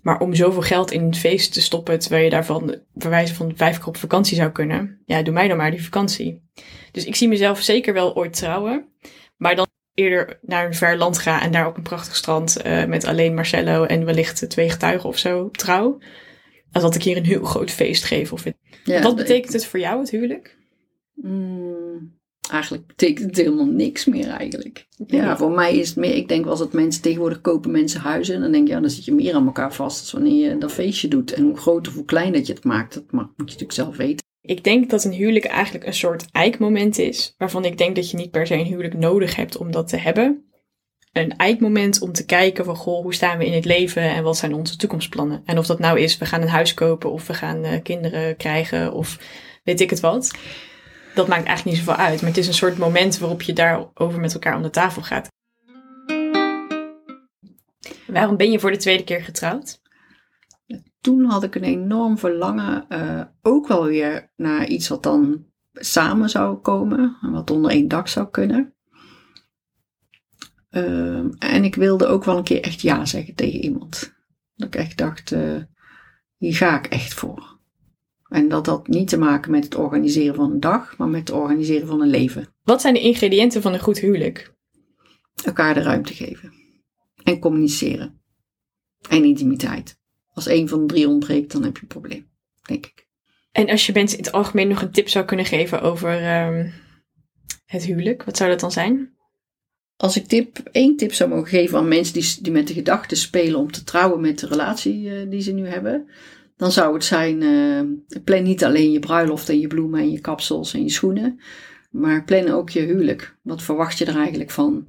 Maar 0.03 0.21
om 0.21 0.35
zoveel 0.35 0.63
geld 0.63 0.91
in 0.91 1.03
een 1.03 1.15
feest 1.15 1.53
te 1.53 1.61
stoppen, 1.61 1.99
terwijl 1.99 2.25
je 2.25 2.31
daarvan 2.31 2.77
verwijzen 2.95 3.37
van 3.37 3.53
vijf 3.57 3.79
keer 3.79 3.87
op 3.87 3.97
vakantie 3.97 4.37
zou 4.37 4.51
kunnen. 4.51 5.03
Ja, 5.05 5.23
doe 5.23 5.35
mij 5.35 5.49
dan 5.49 5.57
maar 5.57 5.71
die 5.71 5.85
vakantie. 5.85 6.43
Dus 6.93 7.05
ik 7.05 7.17
zie 7.17 7.29
mezelf 7.29 7.61
zeker 7.61 7.93
wel 7.93 8.17
ooit 8.17 8.37
trouwen. 8.37 8.89
Maar 9.37 9.57
dan 9.57 9.67
eerder 9.95 10.39
naar 10.43 10.67
een 10.67 10.75
ver 10.75 10.97
land 10.97 11.19
gaan 11.19 11.41
en 11.41 11.51
daar 11.51 11.67
op 11.67 11.77
een 11.77 11.83
prachtig 11.83 12.17
strand 12.17 12.67
uh, 12.67 12.85
met 12.85 13.05
alleen 13.05 13.35
Marcello 13.35 13.85
en 13.85 14.05
wellicht 14.05 14.51
twee 14.51 14.71
getuigen 14.71 15.09
of 15.09 15.19
zo 15.19 15.51
trouw. 15.51 15.99
Als 16.73 16.83
dat 16.83 16.95
ik 16.95 17.03
hier 17.03 17.17
een 17.17 17.25
heel 17.25 17.45
groot 17.45 17.71
feest 17.71 18.05
geef. 18.05 18.33
Of 18.33 18.45
ja, 18.85 19.03
Wat 19.03 19.17
betekent 19.17 19.53
het 19.53 19.67
voor 19.67 19.81
jou, 19.81 20.01
het 20.01 20.11
huwelijk? 20.11 20.57
Mm, 21.15 21.80
eigenlijk 22.51 22.87
betekent 22.87 23.27
het 23.27 23.37
helemaal 23.37 23.67
niks 23.67 24.05
meer 24.05 24.29
eigenlijk. 24.29 24.87
Ja, 25.07 25.37
voor 25.37 25.51
mij 25.51 25.77
is 25.77 25.89
het 25.89 25.97
meer, 25.97 26.15
ik 26.15 26.29
denk 26.29 26.45
wel 26.45 26.57
dat 26.57 26.73
mensen 26.73 27.03
tegenwoordig 27.03 27.41
kopen 27.41 27.71
mensen 27.71 28.01
huizen. 28.01 28.35
En 28.35 28.41
dan 28.41 28.53
denk 28.53 28.67
je, 28.67 28.75
ja, 28.75 28.81
dan 28.81 28.91
zit 28.91 29.05
je 29.05 29.13
meer 29.13 29.35
aan 29.35 29.47
elkaar 29.47 29.75
vast 29.75 30.01
als 30.01 30.13
wanneer 30.13 30.49
je 30.49 30.59
dat 30.59 30.73
feestje 30.73 31.09
doet. 31.09 31.33
En 31.33 31.43
hoe 31.43 31.57
groot 31.57 31.89
of 31.89 31.95
hoe 31.95 32.05
klein 32.05 32.33
dat 32.33 32.47
je 32.47 32.53
het 32.53 32.65
maakt, 32.65 32.95
dat 32.95 33.13
moet 33.13 33.27
je 33.27 33.43
natuurlijk 33.43 33.73
zelf 33.73 33.97
weten. 33.97 34.29
Ik 34.43 34.65
denk 34.65 34.91
dat 34.91 35.05
een 35.05 35.13
huwelijk 35.13 35.45
eigenlijk 35.45 35.87
een 35.87 35.95
soort 35.95 36.27
eikmoment 36.33 36.99
is, 36.99 37.35
waarvan 37.39 37.65
ik 37.65 37.79
denk 37.79 37.97
dat 37.97 38.11
je 38.11 38.17
niet 38.17 38.31
per 38.31 38.47
se 38.47 38.55
een 38.55 38.65
huwelijk 38.65 38.95
nodig 38.95 39.37
hebt 39.37 39.57
om 39.57 39.71
dat 39.71 39.89
te 39.89 39.97
hebben. 39.97 40.45
Een 41.13 41.37
eikmoment 41.37 42.01
om 42.01 42.13
te 42.13 42.25
kijken 42.25 42.65
van, 42.65 42.77
goh, 42.77 43.03
hoe 43.03 43.15
staan 43.15 43.39
we 43.39 43.47
in 43.47 43.53
het 43.53 43.65
leven 43.65 44.03
en 44.03 44.23
wat 44.23 44.37
zijn 44.37 44.55
onze 44.55 44.77
toekomstplannen? 44.77 45.43
En 45.45 45.59
of 45.59 45.67
dat 45.67 45.79
nou 45.79 46.01
is, 46.01 46.19
we 46.19 46.27
gaan 46.27 46.43
een 46.43 46.49
huis 46.49 46.75
kopen 46.75 47.13
of 47.13 47.27
we 47.27 47.35
gaan 47.35 47.65
uh, 47.65 47.73
kinderen 47.83 48.37
krijgen 48.37 48.93
of 48.93 49.19
weet 49.65 49.81
ik 49.81 49.91
het 49.91 50.01
wat. 50.01 50.39
Dat 51.15 51.29
maakt 51.29 51.47
eigenlijk 51.47 51.65
niet 51.65 51.87
zoveel 51.87 52.05
uit, 52.05 52.21
maar 52.21 52.31
het 52.31 52.39
is 52.39 52.47
een 52.47 52.55
soort 52.55 52.79
moment 52.79 53.19
waarop 53.19 53.43
je 53.43 53.53
daarover 53.53 54.21
met 54.21 54.35
elkaar 54.35 54.57
om 54.57 54.63
de 54.63 54.71
tafel 54.71 55.03
gaat. 55.03 55.29
Waarom 58.07 58.37
ben 58.37 58.51
je 58.51 58.61
voor 58.61 58.71
de 58.71 58.77
tweede 58.77 59.05
keer 59.05 59.23
getrouwd? 59.23 59.81
toen 61.01 61.25
had 61.25 61.43
ik 61.43 61.55
een 61.55 61.65
enorm 61.65 62.19
verlangen, 62.19 62.87
uh, 62.89 63.23
ook 63.43 63.67
wel 63.69 63.85
weer 63.85 64.33
naar 64.37 64.67
iets 64.67 64.89
wat 64.89 65.03
dan 65.03 65.47
samen 65.73 66.29
zou 66.29 66.57
komen, 66.57 67.17
wat 67.21 67.51
onder 67.51 67.71
één 67.71 67.89
dak 67.89 68.09
zou 68.09 68.31
kunnen. 68.31 68.75
Uh, 70.71 71.25
en 71.39 71.65
ik 71.65 71.75
wilde 71.75 72.07
ook 72.07 72.25
wel 72.25 72.37
een 72.37 72.45
keer 72.45 72.63
echt 72.63 72.81
ja 72.81 73.05
zeggen 73.05 73.35
tegen 73.35 73.61
iemand. 73.61 74.15
Dat 74.55 74.67
ik 74.67 74.75
echt 74.75 74.97
dacht, 74.97 75.31
uh, 75.31 75.63
hier 76.37 76.55
ga 76.55 76.79
ik 76.79 76.87
echt 76.87 77.15
voor. 77.15 77.60
En 78.31 78.49
dat 78.49 78.67
had 78.67 78.89
niet 78.89 79.09
te 79.09 79.19
maken 79.19 79.51
met 79.51 79.65
het 79.65 79.75
organiseren 79.75 80.35
van 80.35 80.51
een 80.51 80.61
dag, 80.61 80.97
maar 80.97 81.09
met 81.09 81.21
het 81.29 81.39
organiseren 81.39 81.87
van 81.87 82.01
een 82.01 82.09
leven. 82.09 82.55
Wat 82.63 82.81
zijn 82.81 82.95
de 82.95 83.01
ingrediënten 83.01 83.63
van 83.63 83.73
een 83.73 83.81
goed 83.81 83.99
huwelijk? 83.99 84.55
Elkaar 85.45 85.75
de 85.75 85.83
ruimte 85.83 86.15
geven. 86.15 86.53
En 87.23 87.39
communiceren. 87.39 88.23
En 89.09 89.25
intimiteit. 89.25 89.99
Als 90.33 90.47
één 90.47 90.69
van 90.69 90.81
de 90.81 90.87
drie 90.87 91.09
ontbreekt, 91.09 91.53
dan 91.53 91.63
heb 91.63 91.77
je 91.77 91.83
een 91.83 91.89
probleem, 91.89 92.31
denk 92.63 92.87
ik. 92.87 93.09
En 93.53 93.69
als 93.69 93.87
je 93.87 93.93
mensen 93.93 94.19
in 94.19 94.25
het 94.25 94.33
algemeen 94.33 94.69
nog 94.69 94.83
een 94.83 94.93
tip 94.93 95.09
zou 95.09 95.25
kunnen 95.25 95.47
geven 95.47 95.81
over 95.81 96.23
ehm, 96.23 96.71
het 97.65 97.85
huwelijk, 97.85 98.25
wat 98.25 98.37
zou 98.37 98.51
dat 98.51 98.61
dan 98.61 98.73
zijn? 98.73 99.15
Als 99.97 100.17
ik 100.17 100.27
tip, 100.27 100.59
één 100.73 100.97
tip 100.97 101.13
zou 101.13 101.31
mogen 101.31 101.49
geven 101.49 101.79
aan 101.79 101.89
mensen 101.89 102.15
die, 102.15 102.37
die 102.41 102.53
met 102.53 102.67
de 102.67 102.75
gedachte 102.75 103.15
spelen 103.15 103.59
om 103.59 103.73
te 103.73 103.85
trouwen 103.85 104.21
met 104.21 104.39
de 104.39 104.47
relatie 104.47 105.11
eh, 105.11 105.31
die 105.31 105.41
ze 105.41 105.53
nu 105.53 105.67
hebben, 105.67 106.09
dan 106.61 106.73
zou 106.73 106.95
het 106.95 107.05
zijn: 107.05 107.43
uh, 107.43 108.21
plan 108.25 108.43
niet 108.43 108.65
alleen 108.65 108.91
je 108.91 108.99
bruiloft 108.99 109.49
en 109.49 109.61
je 109.61 109.67
bloemen 109.67 110.01
en 110.01 110.11
je 110.11 110.21
kapsels 110.21 110.75
en 110.75 110.83
je 110.83 110.91
schoenen, 110.91 111.41
maar 111.91 112.25
plan 112.25 112.49
ook 112.49 112.71
je 112.71 112.81
huwelijk. 112.81 113.37
Wat 113.43 113.63
verwacht 113.63 113.99
je 113.99 114.05
er 114.05 114.17
eigenlijk 114.17 114.51
van? 114.51 114.87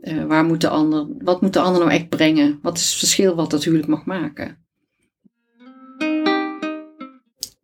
Uh, 0.00 0.24
waar 0.24 0.44
moet 0.44 0.60
de 0.60 0.68
ander, 0.68 1.06
wat 1.18 1.40
moet 1.40 1.52
de 1.52 1.60
ander 1.60 1.80
nou 1.80 1.92
echt 1.92 2.08
brengen? 2.08 2.58
Wat 2.62 2.76
is 2.76 2.88
het 2.90 2.98
verschil 2.98 3.34
wat 3.34 3.50
dat 3.50 3.64
huwelijk 3.64 3.88
mag 3.88 4.04
maken? 4.04 4.58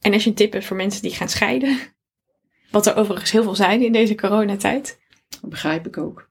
En 0.00 0.12
als 0.12 0.24
je 0.24 0.31
een 0.31 0.37
tip 0.37 0.53
hebt 0.53 0.64
voor 0.64 0.76
mensen 0.76 1.03
die 1.03 1.14
gaan 1.14 1.29
scheiden, 1.29 1.79
wat 2.70 2.87
er 2.87 2.96
overigens 2.96 3.31
heel 3.31 3.42
veel 3.42 3.55
zijn 3.55 3.83
in 3.83 3.92
deze 3.92 4.14
coronatijd. 4.14 4.98
Dat 5.40 5.50
begrijp 5.50 5.87
ik 5.87 5.98
ook. 5.98 6.29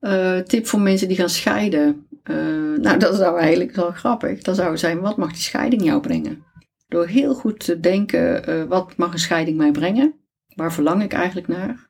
Uh, 0.00 0.38
tip 0.38 0.66
voor 0.66 0.80
mensen 0.80 1.08
die 1.08 1.16
gaan 1.16 1.28
scheiden. 1.28 2.06
Uh, 2.30 2.78
nou, 2.78 2.98
dat 2.98 3.14
zou 3.14 3.38
eigenlijk 3.38 3.74
wel 3.74 3.90
grappig. 3.90 4.42
Dat 4.42 4.56
zou 4.56 4.78
zijn, 4.78 5.00
wat 5.00 5.16
mag 5.16 5.32
die 5.32 5.42
scheiding 5.42 5.82
jou 5.82 6.00
brengen? 6.00 6.44
Door 6.88 7.06
heel 7.06 7.34
goed 7.34 7.60
te 7.60 7.80
denken, 7.80 8.50
uh, 8.50 8.64
wat 8.64 8.96
mag 8.96 9.12
een 9.12 9.18
scheiding 9.18 9.56
mij 9.56 9.70
brengen? 9.70 10.14
Waar 10.54 10.72
verlang 10.72 11.02
ik 11.02 11.12
eigenlijk 11.12 11.48
naar? 11.48 11.86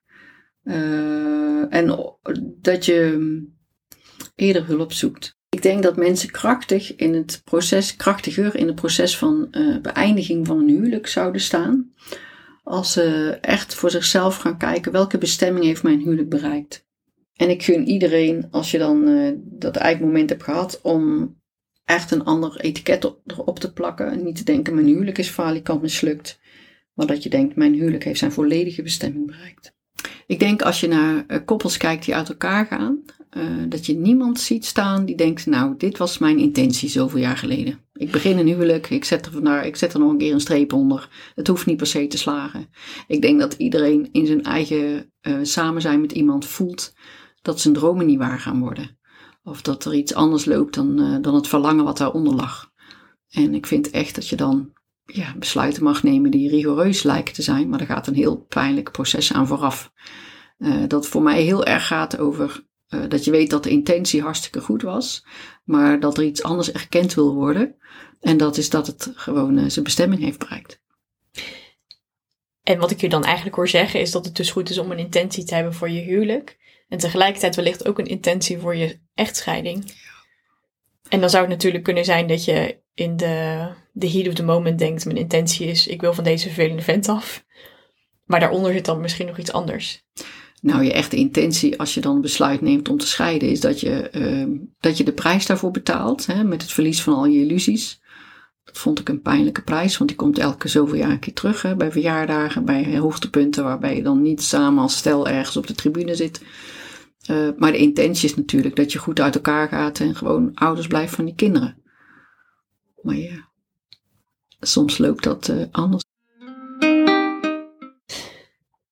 en 1.71 2.17
dat 2.61 2.85
je 2.85 3.43
eerder 4.35 4.67
hulp 4.67 4.93
zoekt. 4.93 5.37
Ik 5.49 5.63
denk 5.63 5.83
dat 5.83 5.97
mensen 5.97 6.31
krachtig 6.31 6.97
in 6.97 7.15
het 7.15 7.41
proces, 7.45 7.97
krachtiger 7.97 8.57
in 8.57 8.67
het 8.67 8.75
proces 8.75 9.19
van 9.19 9.49
beëindiging 9.83 10.47
van 10.47 10.59
een 10.59 10.69
huwelijk 10.69 11.07
zouden 11.07 11.41
staan. 11.41 11.93
Als 12.63 12.93
ze 12.93 13.39
echt 13.41 13.75
voor 13.75 13.91
zichzelf 13.91 14.37
gaan 14.37 14.59
kijken, 14.59 14.93
welke 14.93 15.19
bestemming 15.19 15.65
heeft 15.65 15.83
mijn 15.83 16.01
huwelijk 16.01 16.29
bereikt? 16.29 16.88
En 17.39 17.51
ik 17.51 17.63
gun 17.63 17.89
iedereen, 17.89 18.47
als 18.51 18.71
je 18.71 18.79
dan 18.79 19.09
uh, 19.09 19.33
dat 19.37 19.77
eindmoment 19.77 20.31
hebt 20.31 20.43
gehad, 20.43 20.81
om 20.83 21.37
echt 21.85 22.11
een 22.11 22.25
ander 22.25 22.61
etiket 22.61 23.05
op, 23.05 23.21
erop 23.27 23.59
te 23.59 23.73
plakken. 23.73 24.11
En 24.11 24.25
niet 24.25 24.37
te 24.37 24.45
denken, 24.45 24.75
mijn 24.75 24.87
huwelijk 24.87 25.19
is 25.19 25.29
falikant 25.29 25.83
mislukt. 25.83 26.41
Maar 26.95 27.07
dat 27.07 27.23
je 27.23 27.29
denkt, 27.29 27.57
mijn 27.57 27.75
huwelijk 27.75 28.05
heeft 28.05 28.19
zijn 28.19 28.33
volledige 28.33 28.83
bestemming 28.83 29.27
bereikt. 29.27 29.77
Ik 30.27 30.39
denk 30.39 30.63
als 30.63 30.81
je 30.81 30.89
naar 30.89 31.25
uh, 31.29 31.39
koppels 31.45 31.77
kijkt 31.77 32.05
die 32.05 32.15
uit 32.15 32.29
elkaar 32.29 32.67
gaan, 32.67 33.05
uh, 33.37 33.45
dat 33.69 33.87
je 33.87 33.95
niemand 33.95 34.41
ziet 34.41 34.65
staan 34.65 35.05
die 35.05 35.17
denkt, 35.17 35.47
nou, 35.47 35.75
dit 35.77 35.99
was 35.99 36.19
mijn 36.19 36.39
intentie 36.39 36.89
zoveel 36.89 37.21
jaar 37.21 37.37
geleden. 37.37 37.79
Ik 37.93 38.11
begin 38.11 38.39
een 38.39 38.47
huwelijk, 38.47 38.91
ik 38.91 39.05
zet 39.05 39.27
er, 39.27 39.33
vandaar, 39.33 39.67
ik 39.67 39.77
zet 39.77 39.93
er 39.93 40.01
nog 40.01 40.11
een 40.11 40.19
keer 40.19 40.33
een 40.33 40.41
streep 40.41 40.73
onder. 40.73 41.33
Het 41.35 41.47
hoeft 41.47 41.67
niet 41.67 41.77
per 41.77 41.87
se 41.87 42.07
te 42.07 42.19
slagen. 42.19 42.67
Ik 43.07 43.23
denk 43.23 43.41
dat 43.41 43.53
iedereen 43.53 44.09
in 44.13 44.27
zijn 44.27 44.43
eigen 44.43 45.13
samen 45.43 45.83
zijn 45.83 46.01
met 46.01 46.13
iemand 46.13 46.47
voelt 46.47 46.95
dat 47.43 47.61
zijn 47.61 47.75
dromen 47.75 48.07
niet 48.07 48.19
waar 48.19 48.39
gaan 48.39 48.61
worden. 48.61 48.99
Of 49.43 49.63
dat 49.63 49.85
er 49.85 49.95
iets 49.95 50.15
anders 50.15 50.45
loopt 50.45 50.75
dan, 50.75 51.01
uh, 51.01 51.17
dan 51.21 51.35
het 51.35 51.49
verlangen 51.49 51.85
wat 51.85 51.99
daaronder 51.99 52.35
lag. 52.35 52.71
En 53.29 53.55
ik 53.55 53.67
vind 53.67 53.91
echt 53.91 54.15
dat 54.15 54.29
je 54.29 54.37
dan 54.37 54.73
ja, 55.05 55.35
besluiten 55.39 55.83
mag 55.83 56.03
nemen 56.03 56.31
die 56.31 56.51
rigoureus 56.51 57.03
lijken 57.03 57.35
te 57.35 57.43
zijn, 57.43 57.69
maar 57.69 57.81
er 57.81 57.87
gaat 57.87 58.07
een 58.07 58.15
heel 58.15 58.37
pijnlijk 58.37 58.93
proces 58.93 59.33
aan 59.33 59.47
vooraf. 59.47 59.93
Uh, 60.59 60.83
dat 60.89 61.07
voor 61.07 61.23
mij 61.23 61.43
heel 61.43 61.65
erg 61.65 61.87
gaat 61.87 62.19
over 62.19 62.67
uh, 62.89 63.01
dat 63.09 63.25
je 63.25 63.31
weet 63.31 63.51
dat 63.51 63.63
de 63.63 63.71
intentie 63.71 64.23
hartstikke 64.23 64.61
goed 64.61 64.83
was, 64.83 65.27
maar 65.65 66.01
dat 66.01 66.19
er 66.19 66.25
iets 66.25 66.43
anders 66.43 66.73
erkend 66.73 67.15
wil 67.15 67.35
worden. 67.35 67.77
En 68.21 68.37
dat 68.37 68.57
is 68.57 68.71
dat 68.71 68.87
het 68.87 69.13
gewoon 69.15 69.71
zijn 69.71 69.85
bestemming 69.85 70.23
heeft 70.23 70.39
bereikt. 70.39 70.81
En 72.63 72.79
wat 72.79 72.91
ik 72.91 73.01
je 73.01 73.09
dan 73.09 73.25
eigenlijk 73.25 73.57
hoor 73.57 73.69
zeggen 73.69 74.01
is 74.01 74.11
dat 74.11 74.25
het 74.25 74.37
dus 74.37 74.51
goed 74.51 74.71
is 74.71 74.79
om 74.79 74.91
een 74.91 74.99
intentie 74.99 75.45
te 75.45 75.55
hebben 75.55 75.75
voor 75.75 75.91
je 75.91 76.01
huwelijk. 76.01 76.58
En 76.89 76.99
tegelijkertijd 76.99 77.57
wellicht 77.57 77.89
ook 77.89 77.99
een 77.99 78.07
intentie 78.07 78.59
voor 78.59 78.77
je 78.77 78.99
echtscheiding. 79.15 79.93
En 81.09 81.21
dan 81.21 81.31
zou 81.31 81.43
het 81.43 81.53
natuurlijk 81.53 81.85
kunnen 81.85 82.05
zijn 82.05 82.27
dat 82.27 82.45
je 82.45 82.81
in 82.95 83.17
de, 83.17 83.69
de 83.93 84.11
heat 84.11 84.29
of 84.29 84.35
the 84.35 84.45
moment 84.45 84.79
denkt: 84.79 85.05
mijn 85.05 85.17
intentie 85.17 85.67
is, 85.67 85.87
ik 85.87 86.01
wil 86.01 86.15
van 86.15 86.25
deze 86.25 86.47
vervelende 86.47 86.83
vent 86.83 87.09
af. 87.09 87.45
Maar 88.25 88.41
daaronder 88.41 88.73
zit 88.73 88.85
dan 88.85 89.01
misschien 89.01 89.27
nog 89.27 89.39
iets 89.39 89.53
anders. 89.53 90.03
Nou, 90.61 90.85
je 90.85 90.93
echte 90.93 91.17
intentie 91.17 91.79
als 91.79 91.95
je 91.95 92.01
dan 92.01 92.21
besluit 92.21 92.61
neemt 92.61 92.89
om 92.89 92.99
te 92.99 93.07
scheiden, 93.07 93.49
is 93.49 93.61
dat 93.61 93.81
je, 93.81 94.11
uh, 94.13 94.61
dat 94.81 94.97
je 94.97 95.05
de 95.05 95.13
prijs 95.13 95.47
daarvoor 95.47 95.71
betaalt. 95.71 96.27
Hè, 96.27 96.45
met 96.45 96.63
het 96.63 96.73
verlies 96.73 97.03
van 97.03 97.15
al 97.15 97.27
je 97.27 97.41
illusies. 97.41 98.01
Dat 98.69 98.79
vond 98.79 98.99
ik 98.99 99.09
een 99.09 99.23
pijnlijke 99.23 99.63
prijs, 99.63 99.97
want 99.97 100.11
die 100.11 100.19
komt 100.19 100.39
elke 100.39 100.69
zoveel 100.69 100.97
jaar 100.97 101.11
een 101.11 101.19
keer 101.19 101.35
terug. 101.35 101.63
Hè, 101.63 101.77
bij 101.77 101.93
verjaardagen, 101.93 102.65
bij 102.65 102.99
hoogtepunten 102.99 103.65
waarbij 103.65 103.97
je 103.97 104.03
dan 104.03 104.23
niet 104.23 104.43
samen 104.43 104.83
als 104.83 104.97
stel 104.97 105.29
ergens 105.29 105.57
op 105.57 105.67
de 105.67 105.75
tribune 105.75 106.15
zit. 106.15 106.43
Uh, 107.31 107.49
maar 107.57 107.73
de 107.73 107.79
intentie 107.79 108.29
is 108.29 108.37
natuurlijk 108.37 108.77
dat 108.77 108.93
je 108.93 108.99
goed 108.99 109.21
uit 109.21 109.35
elkaar 109.35 109.69
gaat 109.69 110.01
en 110.01 110.15
gewoon 110.15 110.55
ouders 110.55 110.87
blijft 110.87 111.15
van 111.15 111.25
die 111.25 111.35
kinderen. 111.35 111.83
Maar 113.03 113.17
ja, 113.17 113.49
soms 114.61 114.99
loopt 114.99 115.23
dat 115.23 115.49
uh, 115.49 115.65
anders. 115.71 116.05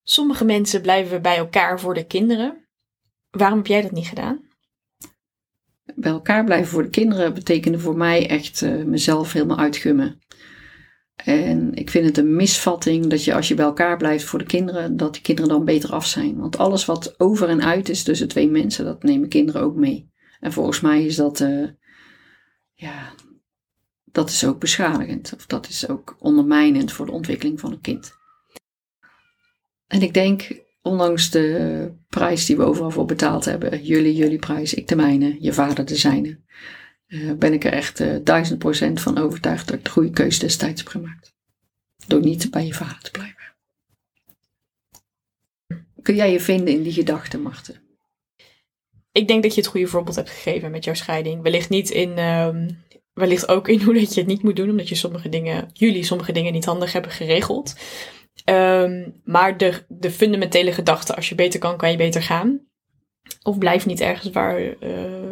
Sommige 0.03 0.45
mensen 0.45 0.81
blijven 0.81 1.23
bij 1.23 1.37
elkaar 1.37 1.81
voor 1.81 1.95
de 1.95 2.07
kinderen. 2.07 2.69
Waarom 3.31 3.59
heb 3.59 3.67
jij 3.67 3.83
dat 3.83 3.91
niet 3.91 4.09
gedaan? 4.09 4.45
Bij 5.94 6.11
elkaar 6.11 6.44
blijven 6.44 6.68
voor 6.68 6.83
de 6.83 6.88
kinderen 6.88 7.35
betekende 7.35 7.79
voor 7.79 7.96
mij 7.96 8.29
echt 8.29 8.62
uh, 8.62 8.85
mezelf 8.85 9.33
helemaal 9.33 9.59
uitgummen. 9.59 10.20
En 11.16 11.75
ik 11.75 11.90
vind 11.90 12.07
het 12.07 12.18
een 12.18 12.37
misvatting 12.37 13.07
dat 13.07 13.25
je 13.25 13.35
als 13.35 13.49
je 13.49 13.55
bij 13.55 13.64
elkaar 13.64 13.96
blijft 13.96 14.25
voor 14.25 14.38
de 14.38 14.44
kinderen, 14.44 14.96
dat 14.96 15.12
die 15.12 15.22
kinderen 15.22 15.51
dan 15.51 15.64
beter 15.64 15.92
af 15.92 16.07
zijn. 16.07 16.37
Want 16.37 16.59
alles 16.59 16.85
wat 16.85 17.20
over 17.20 17.49
en 17.49 17.62
uit 17.62 17.88
is 17.88 18.03
tussen 18.03 18.29
twee 18.29 18.51
mensen, 18.51 18.85
dat 18.85 19.03
nemen 19.03 19.29
kinderen 19.29 19.62
ook 19.62 19.75
mee. 19.75 20.11
En 20.40 20.53
volgens 20.53 20.81
mij 20.81 21.05
is 21.05 21.16
dat, 21.16 21.40
uh, 21.40 21.68
ja, 22.75 23.12
dat 24.05 24.31
is 24.31 24.44
ook 24.44 24.61
beschadigend. 24.61 25.33
Of 25.37 25.46
dat 25.46 25.68
is 25.68 25.88
ook 25.88 26.16
ondermijnend 26.18 26.92
voor 26.92 27.07
de 27.07 27.12
ontwikkeling 27.12 27.61
van 27.61 27.72
een 27.72 27.81
kind. 27.81 28.14
En 29.87 30.03
ik 30.03 30.14
denk, 30.14 30.61
ondanks 30.87 31.31
de 31.31 31.90
prijs 32.09 32.46
die 32.46 32.57
we 32.57 32.62
overal 32.62 32.90
voor 32.90 33.05
betaald 33.05 33.44
hebben, 33.44 33.85
jullie, 33.85 34.14
jullie 34.14 34.38
prijs, 34.38 34.75
ik 34.75 34.88
de 34.88 34.96
mijne, 34.96 35.37
je 35.40 35.53
vader 35.53 35.85
de 35.85 35.96
zijne, 35.96 36.38
uh, 37.09 37.33
ben 37.33 37.53
ik 37.53 37.64
er 37.64 37.72
echt 37.72 38.01
uh, 38.01 38.16
duizend 38.22 38.59
procent 38.59 39.01
van 39.01 39.18
overtuigd 39.18 39.66
dat 39.66 39.77
ik 39.77 39.85
de 39.85 39.90
goede 39.90 40.11
keuze 40.11 40.38
destijds 40.38 40.81
heb 40.81 40.90
gemaakt. 40.90 41.35
Door 42.07 42.20
niet 42.20 42.51
bij 42.51 42.66
je 42.66 42.75
vader 42.75 43.01
te 43.01 43.11
blijven. 43.11 43.35
Kun 46.03 46.14
jij 46.14 46.33
je 46.33 46.40
vinden 46.40 46.75
in 46.75 46.83
die 46.83 46.92
gedachten, 46.92 47.42
Marten? 47.42 47.81
Ik 49.12 49.29
denk 49.29 49.42
dat 49.42 49.55
je 49.55 49.61
het 49.61 49.70
goede 49.70 49.87
voorbeeld 49.87 50.16
hebt 50.16 50.31
gegeven 50.31 50.70
met 50.70 50.85
jouw 50.85 50.94
scheiding. 50.94 51.42
Wellicht 51.42 51.68
niet 51.68 51.90
in, 51.90 52.18
um, 52.18 52.79
wellicht 53.12 53.49
ook 53.49 53.68
in 53.68 53.81
hoe 53.81 53.94
dat 53.94 54.14
je 54.14 54.20
het 54.20 54.29
niet 54.29 54.42
moet 54.42 54.57
doen, 54.57 54.70
omdat 54.70 54.88
je 54.88 54.94
sommige 54.94 55.29
dingen, 55.29 55.70
jullie 55.72 56.05
sommige 56.05 56.33
dingen 56.33 56.53
niet 56.53 56.64
handig 56.64 56.92
hebben 56.92 57.11
geregeld. 57.11 57.75
Um, 58.44 59.20
maar 59.25 59.57
de, 59.57 59.85
de 59.88 60.11
fundamentele 60.11 60.72
gedachte, 60.72 61.14
als 61.14 61.29
je 61.29 61.35
beter 61.35 61.61
kan, 61.61 61.77
kan 61.77 61.90
je 61.90 61.96
beter 61.96 62.22
gaan. 62.22 62.61
Of 63.42 63.59
blijf 63.59 63.87
niet 63.87 64.01
ergens 64.01 64.31
waar, 64.31 64.61
uh, 64.61 64.75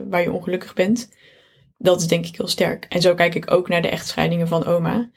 waar 0.08 0.22
je 0.22 0.32
ongelukkig 0.32 0.74
bent 0.74 1.08
dat 1.84 2.00
is 2.00 2.06
denk 2.06 2.26
ik 2.26 2.36
heel 2.36 2.48
sterk. 2.48 2.86
En 2.88 3.00
zo 3.00 3.14
kijk 3.14 3.34
ik 3.34 3.50
ook 3.50 3.68
naar 3.68 3.82
de 3.82 3.88
echtscheidingen 3.88 4.48
van 4.48 4.64
oma. 4.64 5.10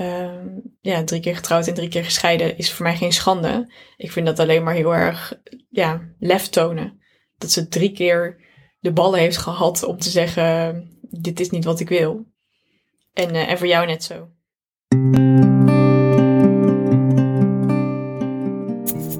Uh, 0.00 0.46
ja, 0.80 1.04
drie 1.04 1.20
keer 1.20 1.36
getrouwd 1.36 1.66
en 1.66 1.74
drie 1.74 1.88
keer 1.88 2.04
gescheiden 2.04 2.58
is 2.58 2.72
voor 2.72 2.86
mij 2.86 2.96
geen 2.96 3.12
schande. 3.12 3.72
Ik 3.96 4.12
vind 4.12 4.26
dat 4.26 4.38
alleen 4.38 4.62
maar 4.62 4.74
heel 4.74 4.94
erg 4.94 5.40
ja, 5.70 6.00
lef 6.18 6.48
tonen. 6.48 7.00
Dat 7.38 7.50
ze 7.50 7.68
drie 7.68 7.92
keer 7.92 8.40
de 8.80 8.92
ballen 8.92 9.20
heeft 9.20 9.36
gehad 9.36 9.82
om 9.82 9.98
te 9.98 10.08
zeggen: 10.08 10.88
Dit 11.00 11.40
is 11.40 11.50
niet 11.50 11.64
wat 11.64 11.80
ik 11.80 11.88
wil. 11.88 12.26
En, 13.12 13.34
uh, 13.34 13.50
en 13.50 13.58
voor 13.58 13.66
jou 13.66 13.86
net 13.86 14.04
zo. 14.04 14.28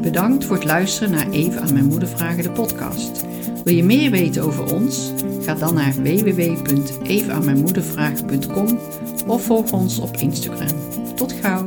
Bedankt 0.04 0.44
voor 0.44 0.56
het 0.56 0.64
luisteren 0.64 1.10
naar 1.10 1.30
Even 1.30 1.62
aan 1.62 1.72
mijn 1.72 1.84
moeder 1.84 2.08
vragen 2.08 2.42
de 2.42 2.50
podcast. 2.50 3.24
Wil 3.64 3.74
je 3.74 3.84
meer 3.84 4.10
weten 4.10 4.42
over 4.42 4.74
ons? 4.74 5.12
Ga 5.40 5.54
dan 5.54 5.74
naar 5.74 5.94
www.evenaanmijnmoedervragen.com 5.94 8.78
of 9.26 9.44
volg 9.44 9.72
ons 9.72 9.98
op 9.98 10.16
Instagram. 10.16 10.76
Tot 11.14 11.32
gauw! 11.32 11.64